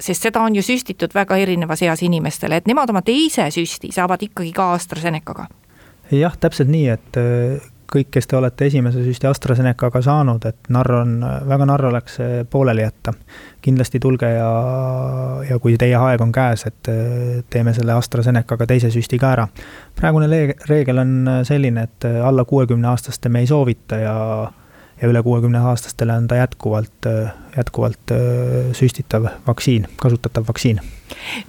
sest 0.00 0.22
seda 0.22 0.40
on 0.40 0.56
ju 0.56 0.62
süstitud 0.62 1.14
väga 1.14 1.36
erinevas 1.36 1.82
eas 1.82 2.02
inimestele, 2.02 2.56
et 2.56 2.66
nemad 2.66 2.90
oma 2.90 3.02
teise 3.02 3.50
süsti 3.50 3.92
saavad 3.92 4.22
ikkagi 4.22 4.52
ka 4.52 4.72
AstraZenecaga 4.72 5.48
jah, 6.12 6.36
täpselt 6.36 6.68
nii, 6.68 6.88
et 6.88 7.16
kõik, 7.92 8.08
kes 8.14 8.28
te 8.28 8.36
olete 8.38 8.66
esimese 8.70 9.02
süsti 9.04 9.28
AstraZenecaga 9.28 10.02
saanud, 10.04 10.44
et 10.48 10.70
narr 10.72 10.96
on, 11.02 11.16
väga 11.48 11.68
narr 11.68 11.88
oleks 11.90 12.18
see 12.20 12.44
pooleli 12.50 12.84
jätta. 12.84 13.14
kindlasti 13.62 14.00
tulge 14.02 14.26
ja, 14.26 14.48
ja 15.48 15.58
kui 15.62 15.76
teie 15.78 15.94
aeg 15.96 16.20
on 16.24 16.32
käes, 16.34 16.66
et 16.66 16.90
teeme 17.50 17.74
selle 17.74 17.92
AstraZenecaga 17.94 18.66
teise 18.66 18.90
süsti 18.90 19.18
ka 19.18 19.32
ära. 19.36 19.46
praegune 19.98 20.28
reegel 20.68 20.98
on 20.98 21.14
selline, 21.44 21.82
et 21.82 22.08
alla 22.24 22.44
kuuekümne 22.44 22.88
aastaste 22.88 23.28
me 23.28 23.40
ei 23.40 23.46
soovita 23.46 23.96
ja 23.96 24.16
ja 25.02 25.10
üle 25.10 25.22
kuuekümne 25.22 25.58
aastastele 25.72 26.14
on 26.16 26.28
ta 26.30 26.38
jätkuvalt, 26.38 27.10
jätkuvalt 27.56 28.16
süstitav 28.78 29.28
vaktsiin, 29.46 29.88
kasutatav 29.96 30.46
vaktsiin 30.48 30.80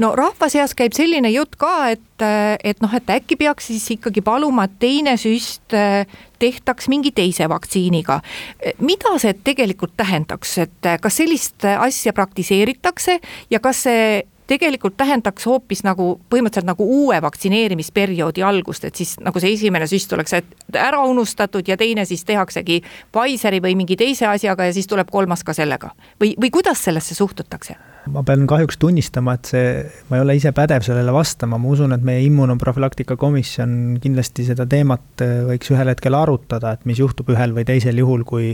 no 0.01 0.13
rahva 0.17 0.49
seas 0.51 0.73
käib 0.77 0.95
selline 0.95 1.31
jutt 1.33 1.55
ka, 1.59 1.71
et, 1.93 2.25
et 2.63 2.81
noh, 2.83 2.93
et 2.95 3.13
äkki 3.15 3.37
peaks 3.39 3.69
siis 3.71 3.85
ikkagi 3.95 4.23
paluma, 4.25 4.67
et 4.67 4.75
teine 4.81 5.15
süst 5.21 5.75
tehtaks 6.43 6.89
mingi 6.91 7.13
teise 7.15 7.47
vaktsiiniga. 7.49 8.19
mida 8.79 9.15
see 9.21 9.33
tegelikult 9.43 9.95
tähendaks, 9.97 10.57
et 10.65 10.91
kas 11.01 11.21
sellist 11.21 11.65
asja 11.77 12.13
praktiseeritakse 12.13 13.19
ja 13.51 13.59
kas 13.63 13.85
see 13.87 14.23
tegelikult 14.47 14.97
tähendaks 14.97 15.45
hoopis 15.47 15.83
nagu 15.83 16.17
põhimõtteliselt 16.29 16.67
nagu 16.67 16.87
uue 16.87 17.21
vaktsineerimisperioodi 17.21 18.43
algust, 18.43 18.85
et 18.85 18.95
siis 18.95 19.15
nagu 19.23 19.39
see 19.39 19.53
esimene 19.55 19.87
süst 19.89 20.13
oleks 20.13 20.35
ära 20.73 21.03
unustatud 21.07 21.67
ja 21.67 21.77
teine 21.77 22.05
siis 22.09 22.25
tehaksegi 22.27 22.81
Pfizeri 23.13 23.61
või 23.63 23.77
mingi 23.79 23.97
teise 23.99 24.27
asjaga 24.27 24.69
ja 24.69 24.75
siis 24.75 24.87
tuleb 24.87 25.11
kolmas 25.11 25.43
ka 25.43 25.55
sellega 25.55 25.93
või, 26.21 26.35
või 26.39 26.51
kuidas 26.51 26.83
sellesse 26.83 27.15
suhtutakse? 27.15 27.92
Ma 28.11 28.23
pean 28.27 28.43
kahjuks 28.49 28.77
tunnistama, 28.81 29.35
et 29.37 29.49
see, 29.53 29.69
ma 30.09 30.17
ei 30.17 30.23
ole 30.25 30.35
ise 30.39 30.51
pädev 30.55 30.83
sellele 30.85 31.13
vastama, 31.15 31.59
ma 31.61 31.71
usun, 31.71 31.95
et 31.95 32.03
meie 32.05 32.23
immunoprofülaktika 32.27 33.15
komisjon 33.19 33.97
kindlasti 34.03 34.47
seda 34.49 34.67
teemat 34.69 35.23
äh, 35.23 35.39
võiks 35.47 35.71
ühel 35.71 35.91
hetkel 35.93 36.17
arutada, 36.17 36.75
et 36.75 36.85
mis 36.89 36.99
juhtub 36.99 37.31
ühel 37.33 37.55
või 37.55 37.65
teisel 37.67 37.99
juhul, 38.01 38.25
kui 38.27 38.53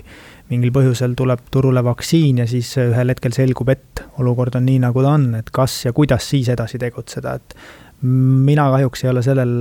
mingil 0.54 0.74
põhjusel 0.76 1.16
tuleb 1.18 1.46
turule 1.54 1.84
vaktsiin 1.86 2.44
ja 2.44 2.48
siis 2.50 2.72
ühel 2.82 3.14
hetkel 3.16 3.36
selgub, 3.36 3.74
et 3.74 4.06
olukord 4.22 4.60
on 4.60 4.68
nii, 4.70 4.82
nagu 4.86 5.06
ta 5.06 5.14
on, 5.18 5.30
et 5.42 5.54
kas 5.56 5.84
ja 5.88 5.94
kuidas 5.98 6.30
siis 6.30 6.50
edasi 6.54 6.82
tegutseda, 6.82 7.38
et 7.40 7.58
mina 8.06 8.70
kahjuks 8.72 9.04
ei 9.04 9.10
ole 9.12 9.22
sellel, 9.26 9.54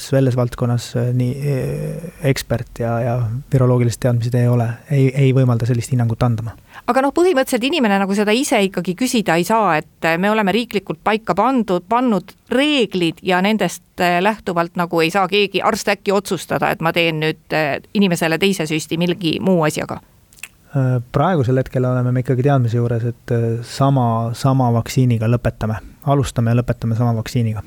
selles 0.00 0.36
valdkonnas 0.36 0.90
äh, 1.00 1.12
nii 1.16 1.54
äh, 1.54 2.08
ekspert 2.32 2.82
ja, 2.82 2.98
ja 3.00 3.14
viroloogilist 3.52 4.02
teadmised 4.02 4.34
ei 4.36 4.50
ole, 4.50 4.68
ei, 4.90 5.08
ei 5.14 5.30
võimalda 5.36 5.68
sellist 5.68 5.94
hinnangut 5.94 6.26
anda 6.26 6.50
aga 6.88 7.02
noh, 7.04 7.12
põhimõtteliselt 7.14 7.66
inimene 7.68 7.98
nagu 8.00 8.16
seda 8.16 8.32
ise 8.36 8.60
ikkagi 8.64 8.94
küsida 8.98 9.36
ei 9.38 9.46
saa, 9.46 9.76
et 9.80 10.08
me 10.20 10.30
oleme 10.32 10.52
riiklikult 10.54 11.00
paika 11.04 11.36
pandud, 11.36 11.84
pannud 11.88 12.32
reeglid 12.52 13.20
ja 13.26 13.42
nendest 13.44 14.00
eh, 14.00 14.18
lähtuvalt 14.24 14.78
nagu 14.80 15.02
ei 15.04 15.12
saa 15.12 15.28
keegi 15.28 15.62
arst 15.64 15.92
äkki 15.92 16.14
otsustada, 16.16 16.72
et 16.72 16.84
ma 16.84 16.92
teen 16.96 17.20
nüüd 17.24 17.56
eh, 17.56 17.74
inimesele 17.98 18.40
teise 18.40 18.66
süsti 18.68 18.98
millegi 19.00 19.36
muu 19.44 19.62
asjaga 19.68 20.00
äh, 20.00 20.98
praegusel 21.12 21.60
hetkel 21.60 21.84
oleme 21.88 22.12
me 22.12 22.24
ikkagi 22.24 22.46
teadmise 22.48 22.80
juures, 22.80 23.08
et 23.12 23.34
sama, 23.68 24.30
sama 24.38 24.72
vaktsiiniga 24.78 25.28
lõpetame, 25.28 25.80
alustame 26.08 26.54
ja 26.54 26.62
lõpetame 26.62 26.96
sama 26.96 27.12
vaktsiiniga. 27.20 27.64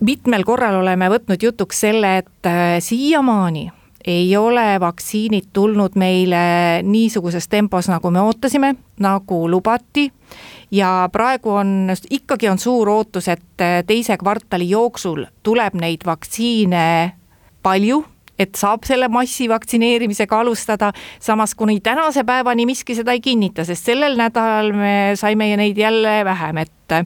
mitmel 0.00 0.46
korral 0.46 0.78
oleme 0.82 1.10
võtnud 1.10 1.42
jutuks 1.42 1.86
selle, 1.88 2.18
et 2.22 2.52
siiamaani 2.84 3.70
ei 4.04 4.36
ole 4.36 4.80
vaktsiinid 4.80 5.50
tulnud 5.52 5.96
meile 5.96 6.82
niisuguses 6.82 7.48
tempos, 7.48 7.88
nagu 7.88 8.10
me 8.10 8.20
ootasime, 8.20 8.74
nagu 9.00 9.50
lubati. 9.50 10.12
ja 10.70 11.08
praegu 11.12 11.50
on, 11.50 11.90
ikkagi 12.10 12.48
on 12.48 12.58
suur 12.58 12.88
ootus, 12.88 13.28
et 13.28 13.64
teise 13.86 14.16
kvartali 14.16 14.70
jooksul 14.70 15.24
tuleb 15.42 15.74
neid 15.74 16.04
vaktsiine 16.06 17.12
palju 17.62 18.04
et 18.38 18.58
saab 18.58 18.82
selle 18.86 19.08
massivaktsineerimisega 19.08 20.40
alustada, 20.40 20.92
samas 21.20 21.54
kuni 21.54 21.80
tänase 21.80 22.24
päevani 22.24 22.66
miski 22.66 22.94
seda 22.94 23.14
ei 23.14 23.20
kinnita, 23.20 23.64
sest 23.64 23.90
sellel 23.92 24.18
nädalal 24.18 24.72
me 24.74 24.94
saime 25.14 25.52
neid 25.56 25.78
jälle 25.78 26.24
vähem, 26.24 26.64
et 26.64 26.96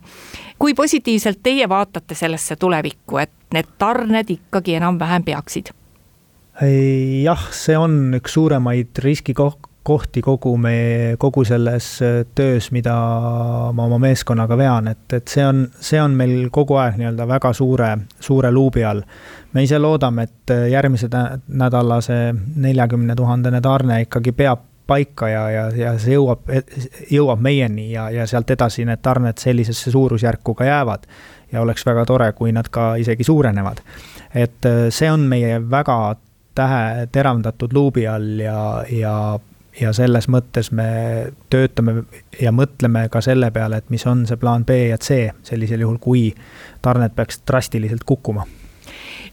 kui 0.59 0.75
positiivselt 0.75 1.43
teie 1.43 1.69
vaatate 1.69 2.15
sellesse 2.15 2.57
tulevikku, 2.57 3.19
et 3.19 3.35
need 3.55 3.69
tarned 3.79 4.31
ikkagi 4.39 4.79
enam-vähem 4.81 5.25
peaksid? 5.29 5.75
Jah, 6.67 7.49
see 7.55 7.77
on 7.79 8.15
üks 8.19 8.35
suuremaid 8.35 8.99
riskikohti 9.05 10.23
kogu 10.25 10.57
meie, 10.61 11.17
kogu 11.21 11.45
selles 11.47 11.91
töös, 12.35 12.71
mida 12.75 12.95
ma 13.75 13.87
oma 13.87 14.01
meeskonnaga 14.03 14.59
vean, 14.59 14.91
et, 14.91 15.07
et 15.15 15.31
see 15.31 15.47
on, 15.47 15.67
see 15.81 16.01
on 16.03 16.17
meil 16.19 16.49
kogu 16.55 16.79
aeg 16.81 16.99
nii-öelda 16.99 17.29
väga 17.31 17.53
suure, 17.55 17.93
suure 18.21 18.51
luubi 18.53 18.85
all. 18.85 19.05
me 19.53 19.65
ise 19.65 19.79
loodame, 19.79 20.27
et 20.27 20.55
järgmise 20.73 21.09
nädala 21.47 22.01
see 22.05 22.33
neljakümne 22.57 23.17
tuhandene 23.17 23.63
tarne 23.65 24.03
ikkagi 24.07 24.35
peab 24.37 24.67
paika 24.89 25.29
ja, 25.29 25.49
ja, 25.53 25.65
ja 25.77 25.97
see 26.01 26.17
jõuab, 26.17 26.47
jõuab 27.13 27.43
meieni 27.45 27.91
ja, 27.93 28.09
ja 28.11 28.27
sealt 28.27 28.51
edasi 28.51 28.87
need 28.89 29.03
tarned 29.05 29.39
sellisesse 29.39 29.93
suurusjärku 29.93 30.55
ka 30.59 30.65
jäävad. 30.65 31.05
ja 31.53 31.61
oleks 31.61 31.87
väga 31.87 32.05
tore, 32.05 32.33
kui 32.33 32.53
nad 32.53 32.69
ka 32.69 32.95
isegi 32.97 33.25
suurenevad. 33.25 33.85
et 34.35 34.67
see 34.91 35.11
on 35.13 35.29
meie 35.29 35.61
väga 35.71 36.17
tähe, 36.59 37.07
teravdatud 37.15 37.73
luubi 37.77 38.07
all 38.11 38.43
ja, 38.43 38.59
ja, 38.91 39.15
ja 39.81 39.93
selles 39.97 40.29
mõttes 40.33 40.73
me 40.75 40.89
töötame 41.51 42.03
ja 42.41 42.53
mõtleme 42.55 43.07
ka 43.13 43.23
selle 43.25 43.53
peale, 43.55 43.81
et 43.81 43.91
mis 43.95 44.07
on 44.11 44.27
see 44.29 44.41
plaan 44.41 44.67
B 44.69 44.89
ja 44.91 44.99
C 44.99 45.29
sellisel 45.47 45.87
juhul, 45.87 46.01
kui 46.03 46.31
tarned 46.83 47.15
peaks 47.17 47.43
drastiliselt 47.47 48.07
kukkuma. 48.09 48.47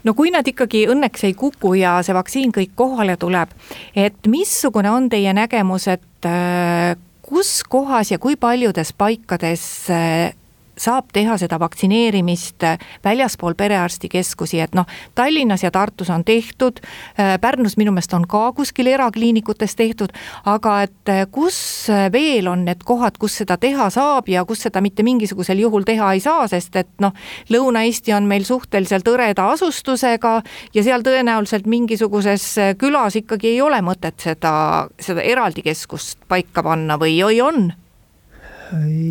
No 0.06 0.14
kui 0.14 0.30
nad 0.30 0.46
ikkagi 0.46 0.84
õnneks 0.92 1.26
ei 1.26 1.34
kuku 1.34 1.74
ja 1.80 1.98
see 2.06 2.14
vaktsiin 2.14 2.54
kõik 2.54 2.76
kohale 2.78 3.18
tuleb, 3.18 3.50
et 3.98 4.30
missugune 4.30 4.92
on 4.94 5.10
teie 5.10 5.34
nägemus, 5.34 5.88
et 5.90 6.30
äh, 6.30 6.94
kus 7.26 7.64
kohas 7.70 8.12
ja 8.14 8.20
kui 8.22 8.38
paljudes 8.38 8.94
paikades 8.94 9.64
äh, 9.90 10.36
saab 10.78 11.12
teha 11.14 11.38
seda 11.40 11.60
vaktsineerimist 11.60 12.64
väljaspool 13.04 13.56
perearstikeskusi, 13.58 14.60
et 14.64 14.76
noh, 14.76 14.88
Tallinnas 15.16 15.64
ja 15.64 15.72
Tartus 15.72 16.10
on 16.10 16.26
tehtud, 16.26 16.82
äh, 17.20 17.36
Pärnus 17.42 17.78
minu 17.78 17.94
meelest 17.96 18.14
on 18.14 18.28
ka 18.28 18.52
kuskil 18.56 18.88
erakliinikutes 18.92 19.76
tehtud, 19.76 20.14
aga 20.46 20.82
et 20.86 21.12
äh, 21.12 21.24
kus 21.32 21.88
veel 22.12 22.48
on 22.52 22.66
need 22.66 22.84
kohad, 22.86 23.20
kus 23.20 23.38
seda 23.42 23.58
teha 23.62 23.90
saab 23.94 24.30
ja 24.30 24.46
kus 24.46 24.66
seda 24.68 24.82
mitte 24.82 25.04
mingisugusel 25.04 25.60
juhul 25.64 25.88
teha 25.88 26.14
ei 26.14 26.24
saa, 26.24 26.48
sest 26.52 26.76
et 26.76 26.92
noh, 27.04 27.16
Lõuna-Eesti 27.52 28.16
on 28.16 28.28
meil 28.30 28.46
suhteliselt 28.48 29.08
hõreda 29.08 29.50
asustusega 29.54 30.36
ja 30.74 30.84
seal 30.84 31.06
tõenäoliselt 31.06 31.68
mingisuguses 31.70 32.48
külas 32.82 33.16
ikkagi 33.20 33.56
ei 33.56 33.62
ole 33.62 33.82
mõtet 33.86 34.20
seda, 34.22 34.54
seda 35.00 35.24
eraldi 35.26 35.64
keskust 35.66 36.20
paika 36.28 36.64
panna 36.66 37.00
või, 37.02 37.18
või 37.24 37.42
on 37.42 37.66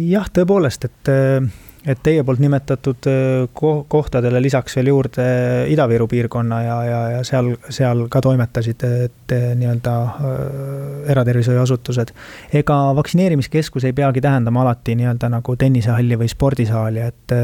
jah, 0.08 0.26
tõepoolest, 0.34 0.84
et, 0.88 1.10
et 1.86 2.00
teie 2.02 2.22
poolt 2.24 2.40
nimetatud 2.42 3.08
ko-, 3.56 3.84
kohtadele 3.88 4.40
lisaks 4.42 4.76
veel 4.78 4.90
juurde 4.90 5.26
Ida-Viru 5.70 6.08
piirkonna 6.10 6.60
ja, 6.64 6.78
ja, 6.88 7.00
ja 7.16 7.20
seal, 7.26 7.52
seal 7.68 8.06
ka 8.12 8.22
toimetasid 8.24 8.84
et 8.88 9.34
nii-öelda 9.60 9.94
eratervishoiuasutused. 11.12 12.14
ega 12.52 12.78
vaktsineerimiskeskus 12.96 13.84
ei 13.84 13.92
peagi 13.92 14.24
tähendama 14.24 14.64
alati 14.64 14.96
nii-öelda 14.98 15.30
nagu 15.36 15.56
tennisehalli 15.56 16.18
või 16.18 16.30
spordisaali, 16.32 17.04
et 17.04 17.36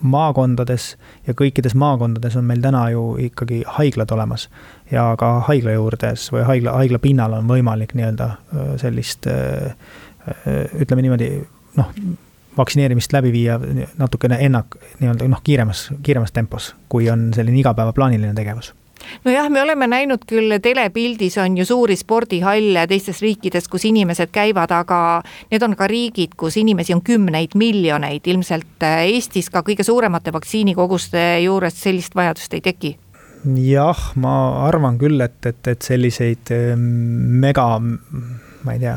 maakondades 0.00 0.94
ja 1.26 1.34
kõikides 1.34 1.74
maakondades 1.74 2.36
on 2.36 2.46
meil 2.48 2.62
täna 2.62 2.88
ju 2.94 3.14
ikkagi 3.30 3.64
haiglad 3.78 4.12
olemas. 4.12 4.48
ja 4.90 5.14
ka 5.18 5.40
haigla 5.48 5.72
juurdes 5.72 6.28
või 6.32 6.44
haigla, 6.44 6.76
haigla 6.76 6.98
pinnal 6.98 7.32
on 7.40 7.48
võimalik 7.48 7.94
nii-öelda 7.96 8.30
sellist 8.78 9.26
Äh, 9.34 9.74
ütleme 10.80 11.04
niimoodi, 11.04 11.30
noh, 11.76 11.90
vaktsineerimist 12.56 13.12
läbi 13.12 13.32
viia 13.32 13.58
natukene 13.98 14.38
ennak-, 14.46 14.78
nii-öelda 15.00 15.28
noh, 15.28 15.42
kiiremas, 15.44 15.88
kiiremas 16.02 16.32
tempos, 16.32 16.74
kui 16.88 17.10
on 17.10 17.30
selline 17.34 17.58
igapäevaplaaniline 17.60 18.34
tegevus. 18.34 18.74
Nojah, 19.24 19.50
me 19.50 19.62
oleme 19.62 19.86
näinud 19.90 20.22
küll 20.28 20.54
telepildis 20.62 21.36
on 21.42 21.58
ju 21.58 21.66
suuri 21.68 21.96
spordihalle 21.96 22.86
teistes 22.88 23.20
riikides, 23.20 23.66
kus 23.68 23.84
inimesed 23.84 24.30
käivad, 24.32 24.72
aga 24.72 24.98
need 25.50 25.64
on 25.66 25.76
ka 25.76 25.88
riigid, 25.90 26.32
kus 26.40 26.56
inimesi 26.60 26.94
on 26.94 27.02
kümneid 27.04 27.56
miljoneid, 27.58 28.24
ilmselt 28.32 28.86
äh, 28.86 29.04
Eestis 29.12 29.50
ka 29.52 29.60
kõige 29.66 29.84
suuremate 29.84 30.32
vaktsiinikoguste 30.32 31.24
juures 31.44 31.76
sellist 31.82 32.16
vajadust 32.16 32.56
ei 32.56 32.64
teki. 32.64 32.94
Jah, 33.60 34.06
ma 34.16 34.34
arvan 34.64 34.96
küll, 34.98 35.20
et, 35.20 35.36
et, 35.44 35.60
et 35.68 35.84
selliseid 35.84 36.54
äh, 36.54 36.72
mega, 36.78 37.68
ma 38.64 38.78
ei 38.78 38.80
tea 38.86 38.96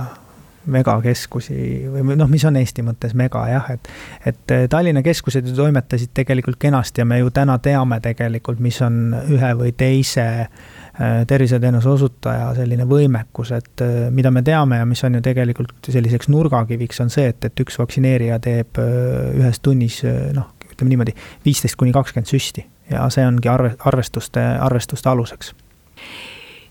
megakeskusi 0.72 1.58
või 1.92 2.18
noh, 2.18 2.30
mis 2.32 2.46
on 2.48 2.58
Eesti 2.60 2.84
mõttes 2.86 3.16
mega 3.18 3.44
jah, 3.50 3.70
et. 3.74 3.90
et 4.26 4.54
eh, 4.54 4.66
Tallinna 4.70 5.04
keskused 5.06 5.48
ju 5.48 5.56
toimetasid 5.58 6.14
tegelikult 6.18 6.60
kenasti 6.60 7.02
ja 7.02 7.06
me 7.08 7.20
ju 7.22 7.32
täna 7.34 7.58
teame 7.64 8.00
tegelikult, 8.04 8.60
mis 8.64 8.80
on 8.86 9.16
ühe 9.34 9.52
või 9.60 9.74
teise 9.78 10.28
eh, 10.44 11.20
terviseteenuse 11.28 11.90
osutaja 11.90 12.52
selline 12.58 12.88
võimekus, 12.90 13.54
et 13.58 13.86
eh, 13.86 13.98
mida 14.14 14.32
me 14.32 14.44
teame 14.46 14.82
ja 14.82 14.88
mis 14.90 15.04
on 15.08 15.20
ju 15.20 15.24
tegelikult 15.26 15.92
selliseks 15.92 16.32
nurgakiviks, 16.34 17.02
on 17.04 17.14
see, 17.14 17.30
et, 17.34 17.50
et 17.50 17.66
üks 17.66 17.80
vaktsineerija 17.80 18.40
teeb 18.44 18.82
ühes 18.82 19.62
tunnis 19.64 20.02
noh, 20.36 20.52
ütleme 20.72 20.94
niimoodi, 20.94 21.16
viisteist 21.46 21.80
kuni 21.80 21.96
kakskümmend 21.96 22.30
süsti 22.30 22.66
ja 22.92 23.08
see 23.14 23.26
ongi 23.28 23.50
arve, 23.52 23.76
arvestuste, 23.90 24.44
arvestuste 24.64 25.10
aluseks. 25.10 25.54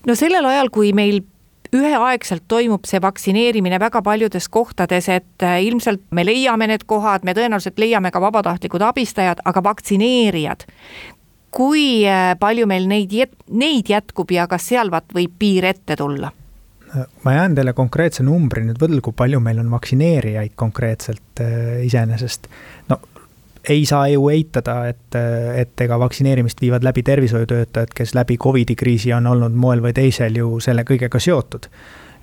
no 0.07 0.15
sellel 0.15 0.45
ajal, 0.45 0.71
kui 0.73 0.93
meil 0.97 1.21
üheaegselt 1.75 2.45
toimub 2.47 2.87
see 2.87 3.01
vaktsineerimine 3.03 3.79
väga 3.79 4.01
paljudes 4.05 4.49
kohtades, 4.49 5.09
et 5.09 5.43
äh, 5.43 5.59
ilmselt 5.67 6.03
me 6.11 6.25
leiame 6.25 6.69
need 6.71 6.87
kohad, 6.87 7.25
me 7.27 7.35
tõenäoliselt 7.37 7.79
leiame 7.81 8.11
ka 8.11 8.21
vabatahtlikud 8.23 8.83
abistajad, 8.87 9.43
aga 9.45 9.63
vaktsineerijad, 9.63 10.67
kui 11.51 12.05
äh, 12.07 12.33
palju 12.39 12.67
meil 12.69 12.87
neid, 12.89 13.15
neid 13.49 13.89
jätkub 13.91 14.31
ja 14.31 14.47
kas 14.47 14.69
seal 14.71 14.91
vaat 14.93 15.11
võib 15.15 15.37
piir 15.39 15.71
ette 15.73 15.99
tulla? 15.99 16.31
ma 17.23 17.33
jään 17.33 17.55
teile 17.55 17.73
konkreetse 17.75 18.23
numbri 18.23 18.61
nüüd 18.63 18.77
võlgu, 18.79 19.11
palju 19.11 19.41
meil 19.43 19.59
on 19.59 19.67
vaktsineerijaid 19.73 20.53
konkreetselt 20.55 21.41
äh, 21.43 21.83
iseenesest. 21.83 22.47
no 22.89 23.01
ei 23.69 23.85
saa 23.85 24.07
ju 24.07 24.29
eitada, 24.31 24.79
et, 24.87 25.15
et 25.55 25.85
ega 25.85 25.99
vaktsineerimist 25.99 26.61
viivad 26.61 26.85
läbi 26.87 27.03
tervishoiutöötajad, 27.03 27.93
kes 27.95 28.15
läbi 28.15 28.37
Covidi 28.37 28.75
kriisi 28.75 29.13
on 29.13 29.27
olnud 29.27 29.55
moel 29.55 29.83
või 29.83 29.93
teisel 29.97 30.39
ju 30.39 30.59
selle 30.63 30.85
kõigega 30.87 31.19
seotud. 31.19 31.69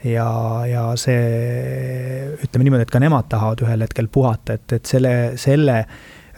ja, 0.05 0.29
ja 0.69 0.85
see, 1.01 2.37
ütleme 2.45 2.67
niimoodi, 2.69 2.85
et 2.85 2.93
ka 2.93 3.01
nemad 3.01 3.29
tahavad 3.29 3.65
ühel 3.65 3.87
hetkel 3.87 4.09
puhata, 4.13 4.59
et, 4.59 4.73
et 4.73 4.87
selle, 4.87 5.15
selle 5.41 5.79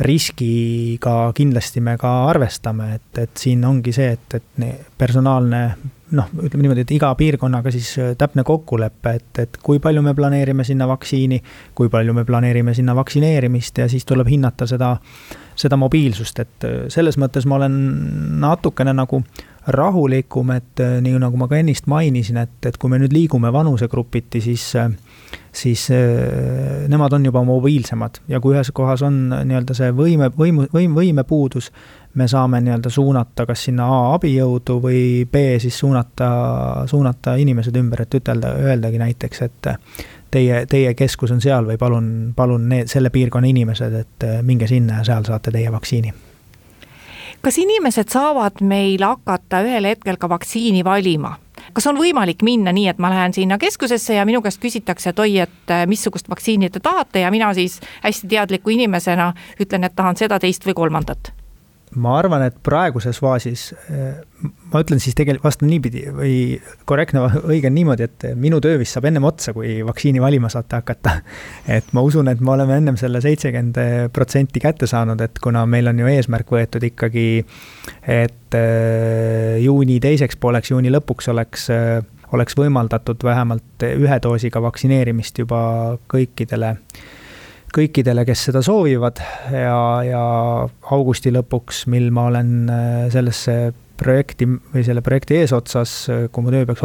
riskiga 0.07 1.33
kindlasti 1.35 1.81
me 1.81 1.97
ka 1.99 2.13
arvestame, 2.31 2.95
et, 2.99 3.23
et 3.23 3.39
siin 3.47 3.65
ongi 3.65 3.95
see, 3.97 4.13
et, 4.13 4.41
et 4.41 4.91
personaalne 4.99 5.63
noh, 6.15 6.29
ütleme 6.39 6.67
niimoodi, 6.67 6.85
et 6.87 6.93
iga 6.95 7.11
piirkonnaga 7.19 7.73
siis 7.75 7.91
äh, 7.99 8.13
täpne 8.19 8.45
kokkulepe, 8.47 9.15
et, 9.19 9.41
et 9.43 9.59
kui 9.63 9.81
palju 9.83 10.05
me 10.07 10.15
planeerime 10.15 10.65
sinna 10.67 10.87
vaktsiini, 10.89 11.41
kui 11.75 11.91
palju 11.93 12.15
me 12.15 12.25
planeerime 12.29 12.75
sinna 12.77 12.95
vaktsineerimist 12.97 13.83
ja 13.83 13.89
siis 13.91 14.07
tuleb 14.07 14.31
hinnata 14.31 14.69
seda, 14.71 14.95
seda 15.59 15.79
mobiilsust, 15.81 16.41
et 16.45 16.69
äh, 16.69 16.79
selles 16.93 17.19
mõttes 17.19 17.49
ma 17.49 17.59
olen 17.59 17.81
natukene 18.43 18.95
nagu 18.95 19.23
rahulikum, 19.75 20.53
et 20.55 20.85
äh, 20.85 20.99
nii 21.03 21.19
nagu 21.23 21.41
ma 21.41 21.51
ka 21.51 21.59
ennist 21.59 21.91
mainisin, 21.91 22.39
et, 22.45 22.59
et 22.69 22.79
kui 22.79 22.93
me 22.93 23.03
nüüd 23.03 23.15
liigume 23.17 23.53
vanusegrupiti, 23.53 24.45
siis 24.45 24.71
siis 25.57 25.87
nemad 26.93 27.15
on 27.17 27.25
juba 27.25 27.41
mobiilsemad 27.49 28.19
ja 28.29 28.37
kui 28.45 28.53
ühes 28.53 28.69
kohas 28.77 29.01
on 29.07 29.15
nii-öelda 29.33 29.75
see 29.75 29.89
võime, 29.97 30.29
võimu, 30.37 30.67
võim, 30.69 30.93
võimepuudus, 30.95 31.71
me 32.17 32.29
saame 32.29 32.61
nii-öelda 32.65 32.91
suunata 32.91 33.47
kas 33.47 33.65
sinna 33.69 33.87
A 33.93 34.15
abijõudu 34.17 34.79
või 34.83 35.01
B 35.33 35.45
siis 35.61 35.79
suunata, 35.79 36.29
suunata 36.89 37.37
inimesed 37.37 37.77
ümber, 37.77 38.03
et 38.07 38.15
ütelda, 38.21 38.55
öeldagi 38.57 38.99
näiteks, 38.99 39.43
et 39.43 39.73
teie, 40.31 40.63
teie 40.67 40.95
keskus 40.95 41.35
on 41.35 41.41
seal 41.45 41.69
või 41.69 41.77
palun, 41.81 42.09
palun 42.37 42.69
need, 42.69 42.89
selle 42.93 43.13
piirkonna 43.13 43.53
inimesed, 43.53 44.01
et 44.01 44.31
minge 44.43 44.69
sinna 44.71 45.03
ja 45.03 45.11
seal 45.13 45.29
saate 45.29 45.53
teie 45.53 45.73
vaktsiini 45.73 46.15
kas 47.47 47.59
inimesed 47.63 48.09
saavad 48.11 48.63
meil 48.65 49.03
hakata 49.05 49.61
ühel 49.63 49.85
hetkel 49.87 50.17
ka 50.19 50.29
vaktsiini 50.29 50.85
valima? 50.85 51.37
kas 51.77 51.87
on 51.87 51.99
võimalik 52.01 52.43
minna 52.47 52.73
nii, 52.73 52.89
et 52.89 52.99
ma 53.03 53.11
lähen 53.13 53.35
sinna 53.37 53.59
keskusesse 53.59 54.17
ja 54.17 54.25
minu 54.27 54.41
käest 54.43 54.61
küsitakse, 54.63 55.13
et 55.13 55.19
oi, 55.21 55.39
et 55.45 55.75
missugust 55.87 56.31
vaktsiini 56.33 56.71
te 56.71 56.81
tahate 56.81 57.23
ja 57.23 57.31
mina 57.31 57.53
siis 57.55 57.81
hästi 58.03 58.29
teadliku 58.29 58.73
inimesena 58.75 59.33
ütlen, 59.61 59.85
et 59.85 59.97
tahan 59.97 60.17
seda, 60.17 60.41
teist 60.43 60.67
või 60.67 60.75
kolmandat 60.75 61.33
ma 62.01 62.17
arvan, 62.19 62.45
et 62.47 62.57
praeguses 62.65 63.19
faasis, 63.23 63.71
eh, 63.91 64.19
ma 64.73 64.83
ütlen 64.85 65.01
siis 65.03 65.17
tegelikult, 65.17 65.47
vastan 65.47 65.71
niipidi 65.71 66.05
või 66.13 66.35
korrektne, 66.89 67.23
õige 67.49 67.71
on 67.71 67.77
niimoodi, 67.77 68.07
et 68.07 68.27
minu 68.39 68.61
töö 68.65 68.79
vist 68.81 68.97
saab 68.97 69.09
ennem 69.11 69.25
otsa, 69.29 69.55
kui 69.57 69.79
vaktsiini 69.87 70.23
valima 70.23 70.51
saate 70.53 70.81
hakata. 70.81 71.19
et 71.79 71.89
ma 71.97 72.05
usun, 72.07 72.29
et 72.33 72.41
me 72.41 72.53
oleme 72.57 72.79
ennem 72.81 72.99
selle 73.01 73.23
seitsekümmend 73.25 74.13
protsenti 74.17 74.63
kätte 74.63 74.89
saanud, 74.91 75.21
et 75.25 75.41
kuna 75.43 75.65
meil 75.67 75.89
on 75.93 76.05
ju 76.05 76.11
eesmärk 76.13 76.53
võetud 76.57 76.85
ikkagi, 76.91 77.29
et 78.03 78.59
eh, 78.61 79.57
juuni 79.65 80.01
teiseks 80.05 80.39
pooleks, 80.41 80.75
juuni 80.75 80.93
lõpuks 80.95 81.33
oleks 81.33 81.71
oleks 82.35 82.57
võimaldatud 82.59 83.23
vähemalt 83.23 83.85
ühe 83.87 84.17
doosiga 84.23 84.59
vaktsineerimist 84.65 85.39
juba 85.39 85.61
kõikidele 86.11 86.73
kõikidele, 87.77 88.25
kes 88.29 88.47
seda 88.49 88.63
soovivad 88.65 89.21
ja, 89.53 89.81
ja 90.07 90.23
augusti 90.95 91.33
lõpuks, 91.35 91.85
mil 91.93 92.09
ma 92.15 92.29
olen 92.31 92.53
sellesse 93.13 93.57
projekti 93.97 94.47
või 94.49 94.85
selle 94.85 95.03
projekti 95.05 95.39
eesotsas, 95.41 95.95
kui 96.33 96.45
mu 96.45 96.53
töö 96.53 96.67
peaks 96.69 96.83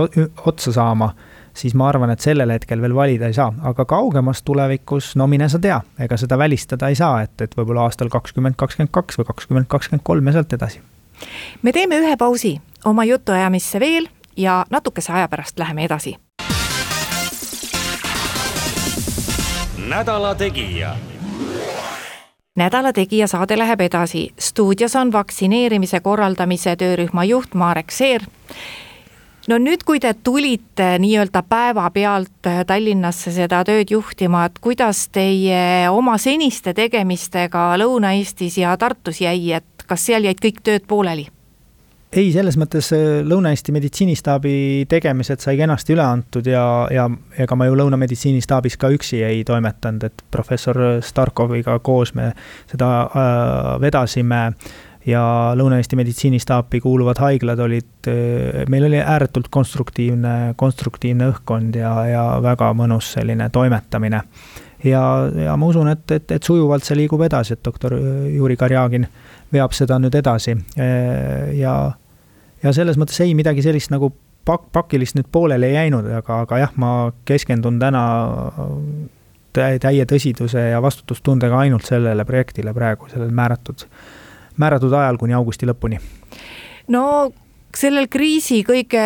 otsa 0.47 0.73
saama, 0.75 1.11
siis 1.57 1.75
ma 1.77 1.89
arvan, 1.91 2.13
et 2.13 2.23
sellel 2.23 2.53
hetkel 2.53 2.81
veel 2.83 2.95
valida 2.95 3.29
ei 3.29 3.35
saa, 3.35 3.51
aga 3.67 3.85
kaugemas 3.85 4.43
tulevikus, 4.47 5.13
no 5.19 5.27
mine 5.31 5.49
sa 5.51 5.59
tea, 5.61 5.81
ega 5.99 6.17
seda 6.19 6.39
välistada 6.39 6.91
ei 6.91 6.97
saa, 6.99 7.21
et, 7.25 7.35
et 7.43 7.55
võib-olla 7.57 7.87
aastal 7.89 8.11
kakskümmend 8.13 8.57
kakskümmend 8.59 8.93
kaks 8.95 9.19
või 9.19 9.29
kakskümmend 9.31 9.69
kakskümmend 9.71 10.07
kolm 10.07 10.31
ja 10.31 10.37
sealt 10.39 10.55
edasi. 10.57 10.81
me 11.61 11.71
teeme 11.71 11.99
ühe 11.99 12.17
pausi 12.17 12.57
oma 12.85 13.05
jutuajamisse 13.05 13.79
veel 13.79 14.07
ja 14.37 14.63
natukese 14.69 15.13
aja 15.13 15.27
pärast 15.27 15.59
läheme 15.59 15.85
edasi. 15.85 16.15
Nädala 19.91 20.35
Tegija 20.35 20.95
nädala 22.55 22.93
Tegija 22.93 23.27
saade 23.27 23.57
läheb 23.57 23.81
edasi. 23.81 24.33
stuudios 24.39 24.95
on 24.95 25.11
vaktsineerimise 25.11 25.99
korraldamise 25.99 26.75
töörühma 26.75 27.23
juht 27.23 27.53
Marek 27.53 27.91
Seer. 27.91 28.21
no 29.47 29.57
nüüd, 29.57 29.83
kui 29.85 29.99
te 29.99 30.13
tulite 30.13 30.95
nii-öelda 30.99 31.43
päevapealt 31.43 32.49
Tallinnasse 32.67 33.31
seda 33.31 33.63
tööd 33.67 33.91
juhtima, 33.91 34.45
et 34.45 34.59
kuidas 34.59 35.09
teie 35.09 35.89
oma 35.89 36.17
seniste 36.17 36.73
tegemistega 36.73 37.75
Lõuna-Eestis 37.83 38.57
ja 38.63 38.77
Tartus 38.77 39.21
jäi, 39.21 39.51
et 39.51 39.87
kas 39.87 40.05
seal 40.05 40.23
jäid 40.23 40.39
kõik 40.39 40.63
tööd 40.63 40.87
pooleli? 40.87 41.27
Ei, 42.11 42.31
selles 42.33 42.57
mõttes 42.59 42.91
äh, 42.95 43.21
Lõuna-Eesti 43.27 43.73
meditsiinistaabi 43.75 44.53
tegemised 44.91 45.43
sai 45.43 45.57
kenasti 45.59 45.95
üle 45.95 46.03
antud 46.03 46.47
ja, 46.49 46.63
ja 46.91 47.07
ega 47.39 47.57
ma 47.57 47.67
ju 47.69 47.77
Lõuna 47.79 47.99
meditsiinistaabis 48.01 48.77
ka 48.81 48.91
üksi 48.91 49.21
ei 49.25 49.43
toimetanud, 49.47 50.07
et 50.09 50.23
professor 50.31 50.81
Starkoviga 51.05 51.79
koos 51.83 52.13
me 52.17 52.31
seda 52.71 52.91
äh, 53.05 53.75
vedasime 53.83 54.41
ja 55.07 55.23
Lõuna-Eesti 55.57 55.97
meditsiinistaapi 55.97 56.81
kuuluvad 56.83 57.21
haiglad 57.23 57.63
olid, 57.63 57.93
äh, 58.11 58.65
meil 58.69 58.89
oli 58.89 58.99
ääretult 58.99 59.47
konstruktiivne, 59.53 60.55
konstruktiivne 60.59 61.31
õhkkond 61.31 61.79
ja, 61.79 61.95
ja 62.11 62.25
väga 62.43 62.73
mõnus 62.77 63.13
selline 63.15 63.49
toimetamine. 63.49 64.25
ja, 64.83 65.03
ja 65.45 65.55
ma 65.55 65.67
usun, 65.71 65.87
et, 65.93 66.09
et, 66.11 66.31
et 66.31 66.43
sujuvalt 66.43 66.83
see 66.83 66.99
liigub 66.99 67.21
edasi, 67.23 67.53
et 67.55 67.63
doktor 67.63 67.95
Juri 68.35 68.57
Karjagin 68.57 69.07
veab 69.53 69.73
seda 69.75 69.99
nüüd 69.99 70.15
edasi 70.15 70.55
äh, 70.79 71.51
ja 71.59 71.75
ja 72.63 72.73
selles 72.75 72.99
mõttes 72.99 73.19
ei, 73.23 73.33
midagi 73.37 73.63
sellist 73.65 73.91
nagu 73.93 74.11
pak-, 74.45 74.69
pakilist 74.73 75.17
nüüd 75.17 75.29
pooleli 75.31 75.71
ei 75.71 75.77
jäänud, 75.77 76.09
aga, 76.21 76.41
aga 76.45 76.63
jah, 76.65 76.73
ma 76.81 76.91
keskendun 77.27 77.79
täna 77.81 78.03
täie 79.51 80.05
tõsiduse 80.07 80.69
ja 80.71 80.81
vastutustundega 80.83 81.59
ainult 81.65 81.87
sellele 81.89 82.25
projektile 82.25 82.73
praegu, 82.73 83.09
sellel 83.11 83.33
määratud, 83.35 83.83
määratud 84.61 84.93
ajal 84.95 85.19
kuni 85.19 85.35
augusti 85.35 85.67
lõpuni. 85.67 85.99
no 86.93 87.03
sellel 87.75 88.07
kriisi 88.11 88.61
kõige 88.67 89.03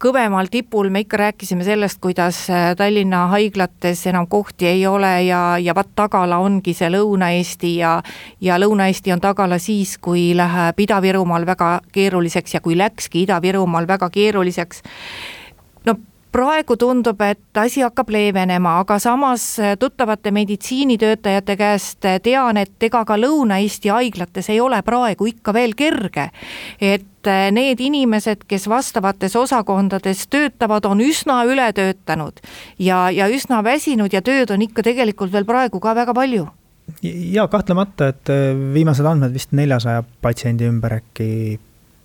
kõvemal 0.00 0.48
tipul 0.50 0.88
me 0.90 1.02
ikka 1.04 1.16
rääkisime 1.20 1.64
sellest, 1.64 2.00
kuidas 2.00 2.42
äh, 2.50 2.72
Tallinna 2.76 3.26
haiglates 3.34 4.06
enam 4.06 4.26
kohti 4.26 4.66
ei 4.66 4.86
ole 4.86 5.12
ja, 5.22 5.58
ja 5.58 5.74
vaat 5.76 5.92
tagala 5.96 6.38
ongi 6.40 6.74
see 6.74 6.88
Lõuna-Eesti 6.90 7.74
ja 7.76 7.92
ja 8.40 8.58
Lõuna-Eesti 8.60 9.12
on 9.12 9.20
tagala 9.20 9.58
siis, 9.58 9.98
kui 9.98 10.30
läheb 10.36 10.80
Ida-Virumaal 10.80 11.46
väga 11.46 11.72
keeruliseks 11.92 12.54
ja 12.54 12.60
kui 12.64 12.78
läkski 12.78 13.26
Ida-Virumaal 13.26 13.88
väga 13.88 14.10
keeruliseks. 14.10 14.82
No 15.84 15.96
praegu 16.32 16.76
tundub, 16.76 17.20
et 17.22 17.58
asi 17.58 17.82
hakkab 17.84 18.10
leevenema, 18.14 18.78
aga 18.82 18.98
samas 19.02 19.44
äh, 19.58 19.76
tuttavate 19.78 20.30
meditsiinitöötajate 20.34 21.56
käest 21.56 22.04
äh, 22.04 22.20
tean, 22.22 22.60
et 22.60 22.82
ega 22.82 23.04
ka 23.06 23.18
Lõuna-Eesti 23.18 23.92
haiglates 23.92 24.50
ei 24.52 24.60
ole 24.60 24.80
praegu 24.86 25.26
ikka 25.30 25.54
veel 25.54 25.74
kerge. 25.78 26.30
et 26.80 27.26
äh, 27.26 27.50
need 27.52 27.80
inimesed, 27.80 28.46
kes 28.48 28.68
vastavates 28.68 29.36
osakondades 29.36 30.26
töötavad, 30.30 30.86
on 30.86 31.00
üsna 31.00 31.42
ületöötanud 31.44 32.40
ja, 32.78 33.10
ja 33.10 33.28
üsna 33.28 33.64
väsinud 33.64 34.12
ja 34.12 34.22
tööd 34.22 34.50
on 34.50 34.62
ikka 34.62 34.82
tegelikult 34.82 35.32
veel 35.32 35.44
praegu 35.44 35.80
ka 35.80 35.94
väga 35.94 36.14
palju 36.14 36.48
ja 37.02 37.46
kahtlemata, 37.48 38.08
et 38.10 38.30
viimased 38.74 39.06
andmed 39.06 39.34
vist 39.34 39.52
neljasaja 39.54 40.02
patsiendi 40.22 40.66
ümber 40.66 40.96
äkki 40.98 41.60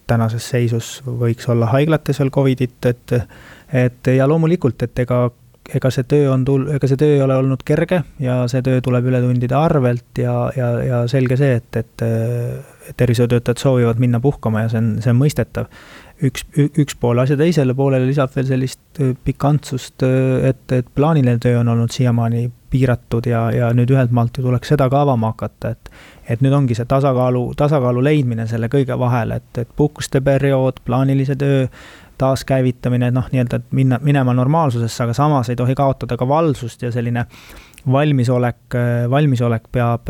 tänases 0.08 0.50
seisus 0.50 1.00
võiks 1.06 1.48
olla 1.50 1.72
haiglates 1.72 2.20
veel 2.22 2.32
Covidit, 2.34 2.78
et 2.86 3.14
et 3.76 4.14
ja 4.16 4.28
loomulikult, 4.30 4.86
et 4.86 5.04
ega, 5.04 5.26
ega 5.76 5.92
see 5.92 6.06
töö 6.10 6.30
on 6.34 6.46
tul-, 6.48 6.68
ega 6.76 6.90
see 6.90 7.00
töö 7.02 7.18
ei 7.18 7.24
ole 7.26 7.38
olnud 7.42 7.64
kerge 7.66 8.02
ja 8.22 8.44
see 8.52 8.64
töö 8.66 8.82
tuleb 8.86 9.10
ületundide 9.12 9.58
arvelt 9.58 10.22
ja, 10.22 10.36
ja, 10.56 10.72
ja 10.86 11.04
selge 11.12 11.38
see, 11.40 11.60
et, 11.60 11.82
et 11.82 12.06
tervishoiutöötajad 12.98 13.62
soovivad 13.62 14.02
minna 14.02 14.20
puhkama 14.24 14.66
ja 14.66 14.74
see 14.74 14.82
on, 14.84 14.92
see 15.04 15.14
on 15.14 15.22
mõistetav. 15.22 15.70
üks, 16.24 16.46
üks 16.56 16.96
pool, 17.00 17.20
asja 17.20 17.36
teisele 17.38 17.74
poolele 17.76 18.08
lisab 18.08 18.32
veel 18.36 18.46
sellist 18.48 19.02
pikantsust, 19.28 20.06
et, 20.48 20.64
et 20.72 20.94
plaaniline 20.96 21.42
töö 21.44 21.60
on 21.60 21.74
olnud 21.74 21.92
siiamaani 21.92 22.48
piiratud 22.72 23.28
ja, 23.28 23.50
ja 23.52 23.72
nüüd 23.76 23.92
ühelt 23.92 24.14
maalt 24.16 24.38
ju 24.38 24.46
tuleks 24.46 24.72
seda 24.74 24.88
ka 24.92 25.02
avama 25.06 25.34
hakata, 25.34 25.76
et 25.76 25.92
et 26.30 26.42
nüüd 26.42 26.56
ongi 26.58 26.76
see 26.78 26.88
tasakaalu, 26.90 27.44
tasakaalu 27.58 28.02
leidmine 28.04 28.48
selle 28.50 28.70
kõige 28.72 28.98
vahel, 28.98 29.36
et, 29.36 29.50
et 29.62 29.70
puhkuste 29.78 30.22
periood, 30.26 30.82
plaanilise 30.88 31.36
töö 31.38 31.68
taaskäivitamine, 32.17 33.12
noh, 33.12 33.28
nii-öelda, 33.32 33.62
et 33.62 33.75
minna, 33.75 33.99
minema 34.04 34.34
normaalsusesse, 34.34 35.04
aga 35.04 35.13
samas 35.17 35.49
ei 35.49 35.60
tohi 35.60 35.75
kaotada 35.75 36.17
ka 36.17 36.28
valvsust 36.28 36.88
ja 36.88 36.91
selline 36.91 37.25
valmisolek, 37.91 38.78
valmisolek 39.10 39.67
peab, 39.71 40.10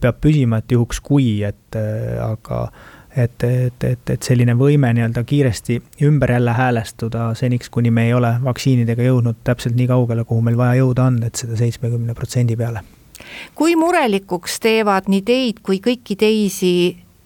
peab 0.00 0.20
püsima, 0.20 0.60
et 0.60 0.74
juhuks 0.76 1.00
kui, 1.00 1.38
et 1.46 1.78
aga 2.20 2.66
et, 3.16 3.44
et, 3.44 3.84
et, 3.84 4.10
et 4.10 4.26
selline 4.26 4.56
võime 4.58 4.90
nii-öelda 4.96 5.22
kiiresti 5.26 5.78
ümber 6.06 6.34
jälle 6.34 6.54
häälestuda 6.56 7.30
seniks, 7.38 7.70
kuni 7.70 7.90
me 7.94 8.08
ei 8.08 8.14
ole 8.14 8.34
vaktsiinidega 8.44 9.06
jõudnud 9.06 9.38
täpselt 9.46 9.78
nii 9.78 9.86
kaugele, 9.90 10.24
kuhu 10.24 10.42
meil 10.42 10.58
vaja 10.58 10.80
jõuda 10.82 11.08
on, 11.10 11.22
et 11.26 11.38
seda 11.38 11.58
seitsmekümne 11.60 12.14
protsendi 12.14 12.56
peale. 12.56 12.82
kui 13.54 13.76
murelikuks 13.78 14.58
teevad 14.60 15.06
nii 15.08 15.22
teid 15.22 15.62
kui 15.62 15.78
kõiki 15.84 16.16
teisi 16.18 16.74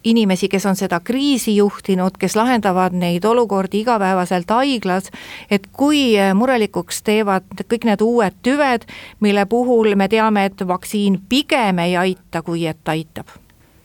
inimesi, 0.04 0.48
kes 0.48 0.66
on 0.66 0.76
seda 0.76 1.00
kriisi 1.00 1.56
juhtinud, 1.56 2.18
kes 2.18 2.36
lahendavad 2.36 2.94
neid 2.96 3.24
olukordi 3.24 3.80
igapäevaselt 3.80 4.50
haiglas, 4.50 5.10
et 5.50 5.66
kui 5.72 6.14
murelikuks 6.34 7.02
teevad 7.02 7.66
kõik 7.66 7.88
need 7.88 8.04
uued 8.04 8.38
tüved, 8.42 8.86
mille 9.20 9.46
puhul 9.46 9.94
me 9.96 10.08
teame, 10.08 10.44
et 10.48 10.66
vaktsiin 10.66 11.20
pigem 11.28 11.78
ei 11.84 11.96
aita, 11.96 12.42
kui 12.42 12.66
et 12.66 12.88
aitab. 12.88 13.28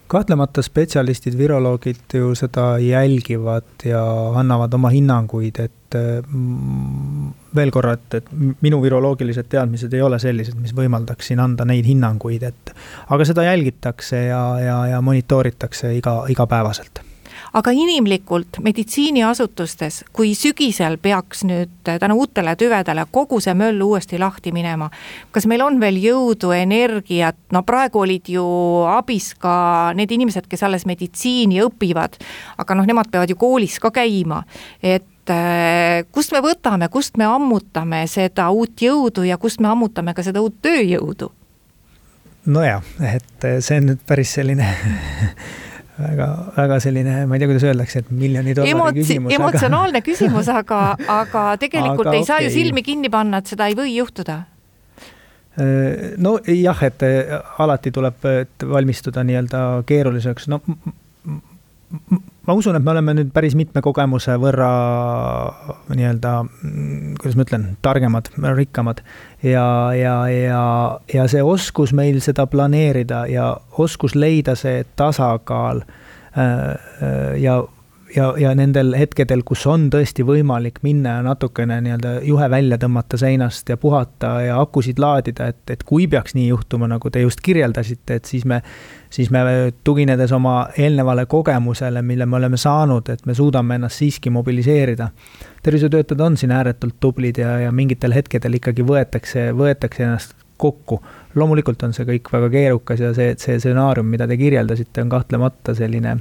Kahtlemata 0.08 0.62
spetsialistid, 0.62 1.38
viroloogid 1.38 2.14
ju 2.14 2.36
seda 2.38 2.78
jälgivad 2.78 3.86
ja 3.86 4.04
annavad 4.38 4.74
oma 4.74 4.92
hinnanguid, 4.94 5.58
et 5.60 5.72
mm, 5.96 7.32
veel 7.56 7.72
korra, 7.72 7.96
et, 7.98 8.20
et 8.20 8.32
minu 8.66 8.82
viroloogilised 8.84 9.50
teadmised 9.50 9.94
ei 9.94 10.02
ole 10.02 10.20
sellised, 10.20 10.58
mis 10.60 10.76
võimaldaksin 10.76 11.42
anda 11.44 11.66
neid 11.70 11.88
hinnanguid, 11.90 12.44
et 12.50 12.76
aga 13.14 13.26
seda 13.28 13.48
jälgitakse 13.50 14.26
ja, 14.28 14.44
ja, 14.64 14.78
ja 14.96 15.02
monitooritakse 15.02 15.96
iga, 15.98 16.22
igapäevaselt. 16.34 17.04
Aga 17.54 17.70
inimlikult 17.70 18.58
meditsiiniasutustes, 18.66 20.00
kui 20.10 20.32
sügisel 20.34 20.96
peaks 20.98 21.44
nüüd 21.46 21.74
tänu 21.86 22.16
uutele 22.24 22.56
tüvedele 22.58 23.06
kogu 23.14 23.38
see 23.46 23.54
möll 23.54 23.82
uuesti 23.86 24.18
lahti 24.18 24.50
minema, 24.56 24.88
kas 25.30 25.46
meil 25.46 25.62
on 25.62 25.78
veel 25.82 26.00
jõudu, 26.02 26.50
energiat, 26.58 27.38
no 27.54 27.62
praegu 27.62 28.02
olid 28.08 28.32
ju 28.34 28.46
abis 28.90 29.36
ka 29.38 29.54
need 29.94 30.12
inimesed, 30.18 30.50
kes 30.50 30.66
alles 30.66 30.88
meditsiini 30.90 31.62
õpivad, 31.68 32.18
aga 32.58 32.80
noh, 32.80 32.90
nemad 32.90 33.14
peavad 33.14 33.30
ju 33.30 33.38
koolis 33.38 33.78
ka 33.84 33.94
käima, 33.94 34.42
et 34.82 35.06
äh, 35.06 35.13
kust 36.12 36.34
me 36.36 36.42
võtame, 36.44 36.90
kust 36.92 37.18
me 37.18 37.28
ammutame 37.30 38.04
seda 38.12 38.50
uut 38.52 38.82
jõudu 38.82 39.24
ja 39.28 39.38
kust 39.38 39.62
me 39.64 39.70
ammutame 39.72 40.14
ka 40.14 40.26
seda 40.26 40.42
uut 40.44 40.58
tööjõudu? 40.62 41.32
nojah, 42.46 42.84
et 43.08 43.46
see 43.64 43.80
on 43.80 43.92
nüüd 43.92 44.02
päris 44.08 44.34
selline 44.36 44.68
väga, 45.98 46.28
väga 46.58 46.80
selline, 46.84 47.18
ma 47.28 47.38
ei 47.38 47.44
tea, 47.44 47.50
kuidas 47.52 47.68
öeldakse, 47.70 48.04
et 48.04 48.10
miljoni 48.12 48.56
dollari 48.56 48.74
Emotsi 48.76 49.00
küsimus. 49.02 49.36
emotsionaalne 49.38 50.02
aga... 50.02 50.08
küsimus, 50.08 50.50
aga, 50.52 50.82
aga 51.20 51.46
tegelikult 51.62 52.08
aga 52.10 52.18
ei 52.18 52.24
okay. 52.24 52.30
saa 52.32 52.42
ju 52.44 52.52
silmi 52.54 52.84
kinni 52.86 53.12
panna, 53.14 53.40
et 53.40 53.54
seda 53.54 53.70
ei 53.72 53.78
või 53.80 53.96
juhtuda 53.96 54.40
äh, 54.44 56.14
no 56.18 56.36
jah, 56.50 56.84
et 56.90 57.08
äh, 57.08 57.34
alati 57.64 57.94
tuleb 57.96 58.28
valmistuda 58.76 59.24
nii-öelda 59.28 59.66
keeruliseks, 59.88 60.50
no 60.52 60.62
ma 62.48 62.54
usun, 62.54 62.76
et 62.76 62.84
me 62.84 62.92
oleme 62.92 63.16
nüüd 63.18 63.32
päris 63.36 63.56
mitme 63.56 63.82
kogemuse 63.84 64.36
võrra 64.42 64.70
nii-öelda, 65.94 66.34
kuidas 67.20 67.38
ma 67.40 67.46
ütlen, 67.48 67.68
targemad, 67.86 68.30
rikkamad. 68.58 69.04
ja, 69.44 69.68
ja, 69.96 70.16
ja, 70.30 70.64
ja 71.14 71.28
see 71.32 71.44
oskus 71.44 71.94
meil 71.96 72.20
seda 72.24 72.48
planeerida 72.48 73.26
ja 73.32 73.54
oskus 73.78 74.16
leida 74.16 74.58
see 74.60 74.84
tasakaal 75.00 75.84
äh, 75.84 76.44
äh, 76.44 77.40
ja 77.42 77.62
ja, 78.16 78.34
ja 78.38 78.52
nendel 78.56 78.94
hetkedel, 78.98 79.42
kus 79.46 79.66
on 79.70 79.88
tõesti 79.94 80.26
võimalik 80.26 80.80
minna 80.86 81.18
ja 81.18 81.24
natukene 81.26 81.80
nii-öelda 81.84 82.14
juhe 82.28 82.50
välja 82.52 82.78
tõmmata 82.82 83.18
seinast 83.20 83.70
ja 83.70 83.78
puhata 83.78 84.34
ja 84.46 84.60
akusid 84.62 85.00
laadida, 85.02 85.48
et, 85.54 85.62
et 85.74 85.84
kui 85.88 86.08
peaks 86.12 86.36
nii 86.38 86.48
juhtuma, 86.48 86.88
nagu 86.92 87.10
te 87.14 87.24
just 87.24 87.42
kirjeldasite, 87.46 88.20
et 88.20 88.30
siis 88.30 88.46
me, 88.50 88.62
siis 89.14 89.32
me 89.34 89.44
tuginedes 89.84 90.32
oma 90.36 90.68
eelnevale 90.78 91.26
kogemusele, 91.30 92.02
mille 92.02 92.26
me 92.26 92.40
oleme 92.42 92.60
saanud, 92.60 93.10
et 93.10 93.26
me 93.26 93.36
suudame 93.38 93.80
ennast 93.80 94.02
siiski 94.02 94.30
mobiliseerida. 94.34 95.10
tervishoiutöötajad 95.64 96.22
on 96.22 96.38
siin 96.38 96.52
ääretult 96.52 97.00
tublid 97.00 97.38
ja, 97.38 97.60
ja 97.60 97.72
mingitel 97.72 98.14
hetkedel 98.14 98.60
ikkagi 98.60 98.86
võetakse, 98.88 99.52
võetakse 99.58 100.04
ennast 100.04 100.36
kokku. 100.58 101.02
loomulikult 101.36 101.84
on 101.84 101.94
see 101.94 102.06
kõik 102.06 102.30
väga 102.32 102.50
keerukas 102.50 103.00
ja 103.00 103.14
see, 103.14 103.34
see 103.38 103.58
stsenaarium, 103.60 104.06
mida 104.06 104.28
te 104.28 104.38
kirjeldasite, 104.38 105.02
on 105.02 105.10
kahtlemata 105.10 105.74
selline 105.76 106.20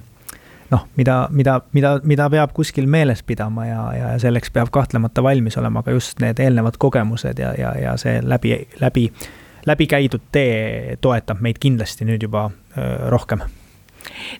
noh, 0.72 0.86
mida, 0.96 1.28
mida, 1.30 1.60
mida, 1.76 1.92
mida 2.08 2.28
peab 2.32 2.52
kuskil 2.56 2.88
meeles 2.90 3.22
pidama 3.26 3.66
ja, 3.68 3.82
ja 3.96 4.10
selleks 4.22 4.52
peab 4.54 4.72
kahtlemata 4.72 5.22
valmis 5.22 5.58
olema 5.60 5.84
ka 5.84 5.94
just 5.94 6.20
need 6.24 6.40
eelnevad 6.40 6.78
kogemused 6.80 7.38
ja, 7.42 7.52
ja, 7.58 7.74
ja 7.78 7.96
see 8.00 8.20
läbi, 8.24 8.54
läbi, 8.80 9.06
läbi 9.68 9.88
käidud 9.90 10.30
tee 10.32 10.96
toetab 11.00 11.42
meid 11.44 11.60
kindlasti 11.62 12.08
nüüd 12.08 12.24
juba 12.24 12.48
öö, 12.50 13.10
rohkem. 13.12 13.44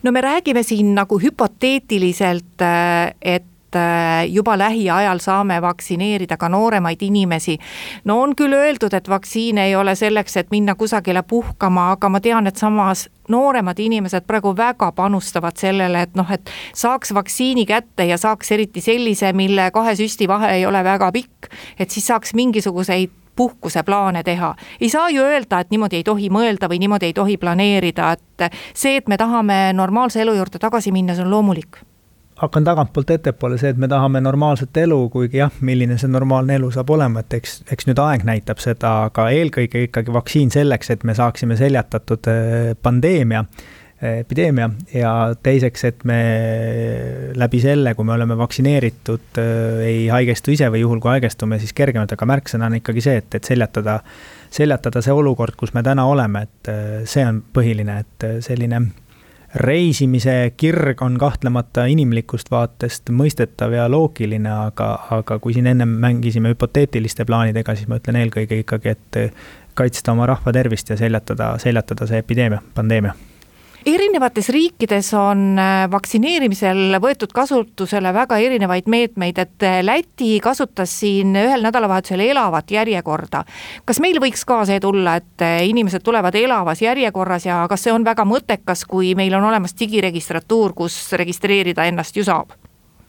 No 0.03 0.11
me 0.13 0.21
räägime 0.21 0.63
siin 0.67 0.95
nagu 0.97 1.21
hüpoteetiliselt, 1.23 2.65
et 3.23 3.52
et 3.73 3.77
äh, 3.77 4.33
juba 4.33 4.59
lähiajal 4.59 5.19
saame 5.19 5.63
vaktsineerida 5.63 6.37
ka 6.37 6.49
nooremaid 6.49 7.01
inimesi. 7.01 7.59
no 8.05 8.21
on 8.23 8.37
küll 8.37 8.53
öeldud, 8.53 8.93
et 8.93 9.09
vaktsiin 9.09 9.59
ei 9.59 9.77
ole 9.77 9.95
selleks, 9.95 10.37
et 10.37 10.51
minna 10.51 10.75
kusagile 10.75 11.23
puhkama, 11.23 11.91
aga 11.93 12.09
ma 12.09 12.21
tean, 12.21 12.47
et 12.47 12.57
samas 12.57 13.09
nooremad 13.29 13.79
inimesed 13.79 14.27
praegu 14.27 14.57
väga 14.57 14.93
panustavad 14.93 15.57
sellele, 15.57 16.03
et 16.03 16.15
noh, 16.15 16.31
et 16.31 16.51
saaks 16.75 17.15
vaktsiini 17.15 17.67
kätte 17.67 18.05
ja 18.05 18.19
saaks 18.19 18.53
eriti 18.53 18.81
sellise, 18.81 19.33
mille 19.33 19.71
kahe 19.71 19.95
süsti 19.97 20.29
vahe 20.29 20.53
ei 20.57 20.67
ole 20.67 20.85
väga 20.85 21.13
pikk, 21.13 21.49
et 21.79 21.91
siis 21.91 22.07
saaks 22.07 22.35
mingisuguseid 22.35 23.11
puhkuseplaane 23.37 24.23
teha. 24.23 24.55
ei 24.81 24.89
saa 24.89 25.09
ju 25.11 25.23
öelda, 25.23 25.61
et 25.61 25.71
niimoodi 25.71 25.97
ei 25.97 26.05
tohi 26.05 26.29
mõelda 26.31 26.69
või 26.69 26.79
niimoodi 26.79 27.07
ei 27.07 27.13
tohi 27.13 27.37
planeerida, 27.37 28.13
et 28.13 28.53
see, 28.75 28.97
et 28.97 29.09
me 29.09 29.17
tahame 29.17 29.73
normaalse 29.73 30.21
elu 30.21 30.35
juurde 30.35 30.59
tagasi 30.59 30.93
minna, 30.93 31.15
see 31.15 31.25
on 31.25 31.31
loomulik 31.31 31.81
hakkan 32.43 32.65
tagantpoolt 32.67 33.11
ettepoole, 33.15 33.59
see, 33.61 33.71
et 33.73 33.79
me 33.79 33.89
tahame 33.91 34.21
normaalset 34.23 34.77
elu, 34.83 34.99
kuigi 35.13 35.39
jah, 35.39 35.53
milline 35.65 35.99
see 36.01 36.11
normaalne 36.11 36.57
elu 36.59 36.73
saab 36.75 36.91
olema, 36.91 37.23
et 37.23 37.37
eks, 37.39 37.61
eks 37.71 37.87
nüüd 37.89 38.01
aeg 38.03 38.25
näitab 38.27 38.63
seda, 38.63 38.95
aga 39.11 39.29
eelkõige 39.35 39.87
ikkagi 39.87 40.15
vaktsiin 40.15 40.51
selleks, 40.55 40.91
et 40.95 41.07
me 41.07 41.15
saaksime 41.19 41.57
seljatatud 41.61 42.27
äh, 42.33 42.73
pandeemia, 42.83 43.45
äh, 44.03 44.19
epideemia 44.25 44.73
ja 44.95 45.13
teiseks, 45.39 45.87
et 45.87 46.03
me 46.09 46.19
läbi 47.39 47.63
selle, 47.63 47.95
kui 47.95 48.09
me 48.09 48.17
oleme 48.17 48.39
vaktsineeritud, 48.41 49.29
äh, 49.39 49.85
ei 49.87 50.01
haigestu 50.11 50.57
ise 50.57 50.71
või 50.75 50.83
juhul, 50.83 51.03
kui 51.05 51.15
haigestume, 51.15 51.61
siis 51.63 51.77
kergemalt, 51.79 52.17
aga 52.17 52.31
märksõna 52.33 52.73
on 52.73 52.81
ikkagi 52.81 53.07
see, 53.07 53.23
et, 53.23 53.39
et 53.39 53.53
seljatada, 53.53 54.01
seljatada 54.51 55.05
see 55.05 55.15
olukord, 55.15 55.55
kus 55.61 55.77
me 55.79 55.87
täna 55.87 56.09
oleme, 56.11 56.49
et 56.49 56.75
see 57.07 57.23
on 57.29 57.39
põhiline, 57.55 58.01
et 58.03 58.29
selline 58.43 58.83
reisimise 59.55 60.53
kirg 60.57 61.03
on 61.03 61.19
kahtlemata 61.21 61.85
inimlikust 61.91 62.51
vaatest 62.51 63.11
mõistetav 63.13 63.75
ja 63.77 63.89
loogiline, 63.91 64.49
aga, 64.69 64.93
aga 65.19 65.39
kui 65.39 65.57
siin 65.57 65.69
ennem 65.69 65.93
mängisime 66.03 66.55
hüpoteetiliste 66.55 67.27
plaanidega, 67.29 67.75
siis 67.77 67.91
ma 67.91 68.01
ütlen 68.01 68.21
eelkõige 68.23 68.63
ikkagi, 68.63 68.97
et 68.97 69.21
kaitsta 69.75 70.13
oma 70.13 70.27
rahva 70.29 70.53
tervist 70.53 70.91
ja 70.93 70.97
seljatada, 70.97 71.55
seljatada 71.61 72.09
see 72.09 72.25
epideemia, 72.25 72.63
pandeemia 72.75 73.15
erinevates 73.87 74.49
riikides 74.53 75.13
on 75.19 75.59
äh, 75.59 75.85
vaktsineerimisel 75.91 76.97
võetud 77.03 77.33
kasutusele 77.35 78.13
väga 78.15 78.39
erinevaid 78.43 78.89
meetmeid, 78.91 79.39
et 79.43 79.67
äh, 79.67 79.81
Läti 79.85 80.37
kasutas 80.43 80.93
siin 81.03 81.35
ühel 81.39 81.65
nädalavahetusel 81.65 82.23
elavat 82.25 82.71
järjekorda. 82.71 83.45
kas 83.85 84.01
meil 84.01 84.21
võiks 84.23 84.45
ka 84.47 84.63
see 84.69 84.81
tulla, 84.81 85.17
et 85.21 85.45
äh, 85.45 85.61
inimesed 85.69 86.05
tulevad 86.05 86.35
elavas 86.39 86.83
järjekorras 86.83 87.47
ja 87.47 87.63
kas 87.69 87.87
see 87.87 87.93
on 87.93 88.05
väga 88.05 88.27
mõttekas, 88.29 88.87
kui 88.89 89.15
meil 89.19 89.35
on 89.35 89.51
olemas 89.51 89.75
digiregistratuur, 89.79 90.75
kus 90.75 90.99
registreerida 91.19 91.89
ennast 91.91 92.17
ju 92.17 92.25
saab? 92.25 92.62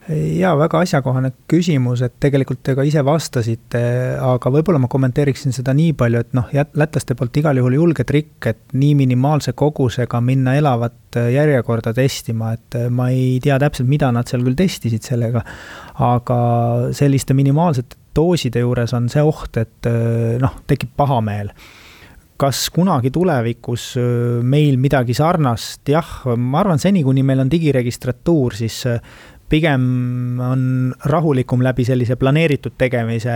Jaa, 0.09 0.51
väga 0.59 0.81
asjakohane 0.83 1.31
küsimus, 1.49 2.01
et 2.03 2.15
tegelikult 2.21 2.59
te 2.65 2.75
ka 2.75 2.83
ise 2.87 3.03
vastasite, 3.05 3.81
aga 4.19 4.51
võib-olla 4.51 4.81
ma 4.83 4.89
kommenteeriksin 4.91 5.55
seda 5.55 5.75
nii 5.77 5.93
palju, 5.99 6.23
et 6.25 6.35
noh, 6.37 6.49
lätlaste 6.51 7.15
poolt 7.19 7.39
igal 7.39 7.59
juhul 7.61 7.77
julge 7.77 8.05
trikk, 8.07 8.49
et 8.51 8.75
nii 8.75 8.97
minimaalse 8.99 9.55
kogusega 9.57 10.19
minna 10.23 10.57
elavat 10.59 11.19
järjekorda 11.33 11.93
testima, 11.95 12.53
et 12.57 12.79
ma 12.91 13.09
ei 13.13 13.37
tea 13.43 13.59
täpselt, 13.61 13.87
mida 13.87 14.11
nad 14.11 14.27
seal 14.27 14.43
küll 14.43 14.59
testisid 14.59 15.05
sellega, 15.07 15.45
aga 16.03 16.39
selliste 16.95 17.37
minimaalsete 17.37 17.99
dooside 18.13 18.61
juures 18.61 18.91
on 18.93 19.07
see 19.09 19.23
oht, 19.25 19.57
et 19.61 19.89
noh, 20.41 20.59
tekib 20.69 20.91
pahameel. 20.99 21.53
Kas 22.43 22.65
kunagi 22.73 23.11
tulevikus 23.13 23.93
meil 24.43 24.75
midagi 24.81 25.13
sarnast, 25.15 25.85
jah, 25.87 26.09
ma 26.35 26.59
arvan, 26.63 26.81
seni, 26.81 27.03
kuni 27.05 27.21
meil 27.23 27.43
on 27.45 27.49
digiregistratuur, 27.49 28.57
siis 28.57 28.81
pigem 29.53 30.39
on 30.41 30.61
rahulikum 31.05 31.61
läbi 31.61 31.85
sellise 31.85 32.17
planeeritud 32.17 32.73
tegemise 32.79 33.33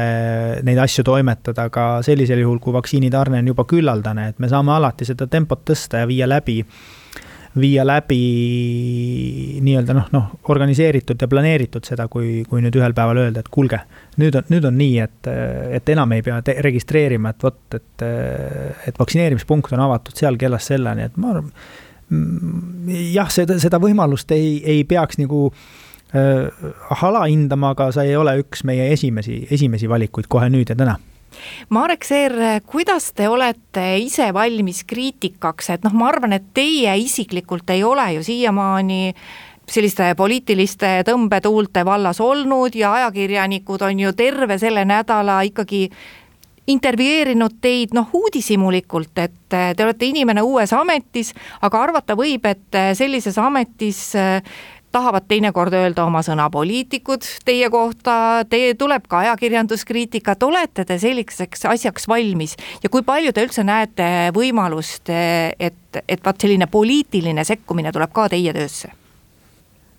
neid 0.65 0.79
asju 0.81 1.05
toimetada 1.05 1.67
ka 1.73 1.87
sellisel 2.05 2.41
juhul, 2.41 2.61
kui 2.63 2.73
vaktsiinitarne 2.73 3.43
on 3.43 3.51
juba 3.51 3.67
küllaldane, 3.69 4.31
et 4.31 4.41
me 4.41 4.49
saame 4.49 4.73
alati 4.73 5.05
seda 5.05 5.27
tempot 5.29 5.61
tõsta 5.67 6.01
ja 6.01 6.09
viia 6.09 6.29
läbi 6.29 6.63
viia 7.57 7.81
läbi 7.87 8.17
nii-öelda 9.65 9.93
noh, 9.97 10.09
noh, 10.13 10.25
organiseeritud 10.53 11.21
ja 11.21 11.29
planeeritud 11.29 11.87
seda, 11.87 12.05
kui, 12.11 12.43
kui 12.49 12.61
nüüd 12.61 12.75
ühel 12.77 12.93
päeval 12.97 13.23
öelda, 13.23 13.41
et 13.41 13.49
kuulge, 13.53 13.79
nüüd 14.21 14.37
on, 14.37 14.45
nüüd 14.53 14.67
on 14.69 14.77
nii, 14.77 14.99
et, 15.01 15.29
et 15.79 15.89
enam 15.93 16.13
ei 16.13 16.25
pea 16.25 16.37
registreerima, 16.65 17.33
et 17.33 17.47
vot, 17.47 17.59
et, 17.73 18.05
et 18.89 19.01
vaktsineerimispunkt 19.01 19.73
on 19.73 19.85
avatud 19.87 20.17
seal 20.17 20.37
kellast 20.37 20.73
sellani, 20.73 21.09
et 21.09 21.17
ma 21.17 21.33
arvan, 21.33 21.49
jah, 23.15 23.33
seda, 23.33 23.57
seda 23.63 23.81
võimalust 23.81 24.31
ei, 24.37 24.59
ei 24.61 24.85
peaks 24.87 25.17
nagu 25.23 25.47
Äh, 25.49 25.86
alahindama, 26.13 27.73
aga 27.75 27.91
see 27.91 28.11
ei 28.11 28.15
ole 28.15 28.37
üks 28.39 28.63
meie 28.67 28.91
esimesi, 28.93 29.41
esimesi 29.51 29.89
valikuid 29.89 30.29
kohe 30.31 30.49
nüüd 30.53 30.71
ja 30.71 30.77
täna. 30.79 30.95
Marek 31.69 32.05
Seer, 32.07 32.33
kuidas 32.65 33.11
te 33.13 33.27
olete 33.29 33.97
ise 34.01 34.31
valmis 34.33 34.83
kriitikaks, 34.87 35.69
et 35.75 35.83
noh, 35.85 35.93
ma 35.93 36.09
arvan, 36.09 36.33
et 36.37 36.47
teie 36.55 36.95
isiklikult 37.03 37.69
ei 37.75 37.83
ole 37.83 38.07
ju 38.17 38.23
siiamaani 38.25 39.01
selliste 39.67 40.13
poliitiliste 40.15 41.01
tõmbetuulte 41.07 41.83
vallas 41.85 42.21
olnud 42.23 42.75
ja 42.75 42.93
ajakirjanikud 43.01 43.83
on 43.83 43.99
ju 43.99 44.13
terve 44.15 44.57
selle 44.61 44.85
nädala 44.87 45.41
ikkagi 45.43 45.89
intervjueerinud 46.67 47.59
teid 47.63 47.93
noh, 47.95 48.07
uudishimulikult, 48.15 49.13
et 49.23 49.35
te 49.51 49.83
olete 49.83 50.07
inimene 50.07 50.43
uues 50.43 50.73
ametis, 50.75 51.33
aga 51.63 51.83
arvata 51.83 52.15
võib, 52.19 52.47
et 52.47 52.79
sellises 52.97 53.37
ametis 53.39 54.01
tahavad 54.91 55.25
teinekord 55.27 55.73
öelda 55.73 56.05
oma 56.07 56.21
sõna 56.25 56.47
poliitikud 56.51 57.25
teie 57.45 57.69
kohta, 57.69 58.45
teie 58.49 58.73
tuleb 58.79 59.07
ka 59.09 59.23
ajakirjanduskriitikat, 59.25 60.43
olete 60.43 60.85
te 60.87 60.99
selliseks 61.01 61.65
asjaks 61.69 62.07
valmis 62.07 62.55
ja 62.83 62.89
kui 62.89 63.03
palju 63.05 63.33
te 63.33 63.43
üldse 63.45 63.65
näete 63.67 64.07
võimalust, 64.35 65.11
et, 65.11 65.99
et 66.07 66.23
vaat 66.23 66.41
selline 66.41 66.69
poliitiline 66.71 67.43
sekkumine 67.47 67.91
tuleb 67.91 68.15
ka 68.15 68.29
teie 68.33 68.55
töösse? 68.55 68.93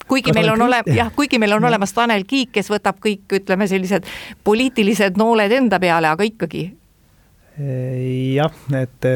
kuigi 0.09 0.33
meil 0.33 0.49
on 0.55 0.63
ole-, 0.65 0.83
jah, 0.97 1.13
kuigi 1.13 1.39
meil 1.39 1.53
on 1.59 1.65
olemas 1.69 1.93
Tanel 1.93 2.25
Kiik, 2.25 2.55
kes 2.57 2.71
võtab 2.73 2.97
kõik, 3.05 3.27
ütleme, 3.43 3.69
sellised 3.69 4.09
poliitilised 4.45 5.21
nooled 5.21 5.53
enda 5.53 5.77
peale, 5.83 6.09
aga 6.09 6.25
ikkagi. 6.25 6.65
jah, 7.59 8.55
et 8.81 9.09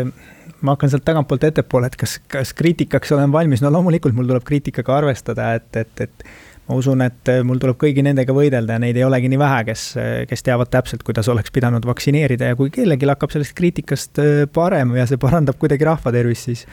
ma 0.63 0.77
hakkan 0.77 0.93
sealt 0.93 1.05
tagantpoolt 1.07 1.45
ettepoole, 1.51 1.91
et 1.91 1.99
kas, 1.99 2.17
kas 2.31 2.55
kriitikaks 2.57 3.13
olen 3.17 3.35
valmis, 3.35 3.63
no 3.65 3.71
loomulikult 3.75 4.15
mul 4.17 4.31
tuleb 4.31 4.47
kriitikaga 4.47 5.01
arvestada, 5.01 5.53
et, 5.59 5.69
et, 5.77 6.07
et 6.07 6.27
ma 6.69 6.79
usun, 6.79 7.03
et 7.05 7.33
mul 7.47 7.61
tuleb 7.63 7.79
kõigi 7.81 8.05
nendega 8.07 8.35
võidelda 8.37 8.77
ja 8.77 8.83
neid 8.83 8.99
ei 8.99 9.07
olegi 9.07 9.31
nii 9.33 9.41
vähe, 9.41 9.61
kes, 9.69 9.87
kes 10.31 10.47
teavad 10.47 10.71
täpselt, 10.73 11.03
kuidas 11.07 11.29
oleks 11.33 11.55
pidanud 11.55 11.87
vaktsineerida 11.89 12.53
ja 12.53 12.59
kui 12.59 12.71
kellelgi 12.75 13.09
hakkab 13.11 13.35
sellest 13.35 13.57
kriitikast 13.59 14.23
äh, 14.23 14.33
parem 14.53 14.95
ja 14.97 15.07
see 15.11 15.21
parandab 15.21 15.59
kuidagi 15.61 15.89
rahva 15.89 16.15
tervist, 16.15 16.49
siis 16.51 16.67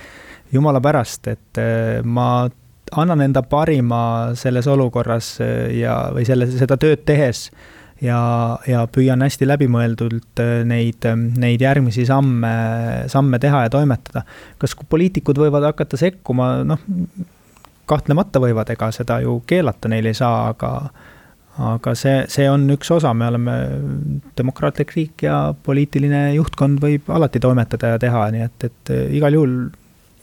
jumala 0.53 0.81
pärast, 0.83 1.27
et 1.33 1.61
äh, 1.61 1.99
ma 2.05 2.47
annan 2.97 3.21
enda 3.25 3.43
parima 3.45 4.35
selles 4.37 4.69
olukorras 4.69 5.35
äh, 5.41 5.67
ja, 5.81 5.97
või 6.13 6.25
selle, 6.29 6.49
seda 6.53 6.77
tööd 6.79 7.03
tehes 7.09 7.47
ja, 8.01 8.19
ja 8.67 8.85
püüan 8.91 9.23
hästi 9.25 9.47
läbimõeldult 9.49 10.41
äh, 10.43 10.61
neid, 10.67 11.03
ähm, 11.09 11.29
neid 11.39 11.61
järgmisi 11.63 12.05
samme, 12.09 12.53
samme 13.11 13.39
teha 13.41 13.65
ja 13.65 13.73
toimetada. 13.73 14.23
kas 14.57 14.75
poliitikud 14.89 15.39
võivad 15.41 15.67
hakata 15.71 15.99
sekkuma, 15.99 16.51
noh, 16.67 16.81
kahtlemata 17.89 18.41
võivad, 18.41 18.69
ega 18.69 18.91
seda 18.95 19.19
ju 19.23 19.39
keelata 19.49 19.89
neil 19.91 20.09
ei 20.09 20.17
saa, 20.17 20.49
aga 20.53 20.73
aga 21.59 21.91
see, 21.97 22.21
see 22.31 22.45
on 22.47 22.69
üks 22.71 22.87
osa, 22.95 23.11
me 23.13 23.27
oleme 23.27 23.53
demokraatlik 24.37 24.93
riik 24.95 25.25
ja 25.25 25.49
poliitiline 25.65 26.29
juhtkond 26.37 26.79
võib 26.79 27.09
alati 27.11 27.41
toimetada 27.43 27.95
ja 27.95 27.99
teha, 27.99 28.29
nii 28.31 28.45
et, 28.45 28.67
et 28.69 28.93
äh, 28.95 29.07
igal 29.19 29.35
juhul 29.35 29.57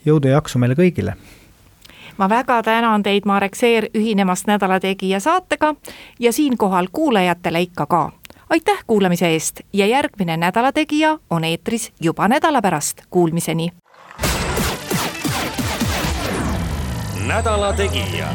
jõudu 0.06 0.30
ja 0.30 0.38
jaksu 0.38 0.62
meile 0.62 0.78
kõigile 0.78 1.16
ma 2.16 2.28
väga 2.28 2.62
tänan 2.62 3.02
teid, 3.02 3.22
Marek 3.24 3.54
Seer, 3.54 3.86
ühinemast 3.94 4.46
Nädala 4.46 4.80
Tegija 4.80 5.20
saatega 5.20 5.74
ja 6.18 6.32
siinkohal 6.32 6.86
kuulajatele 6.92 7.60
ikka 7.60 7.86
ka. 7.86 8.10
aitäh 8.50 8.84
kuulamise 8.86 9.28
eest 9.28 9.60
ja 9.72 9.86
järgmine 9.86 10.36
Nädala 10.36 10.72
Tegija 10.72 11.18
on 11.30 11.44
eetris 11.44 11.92
juba 12.00 12.28
nädala 12.28 12.62
pärast, 12.62 13.02
kuulmiseni. 13.10 13.68
nädala 17.26 17.72
Tegija 17.72 18.26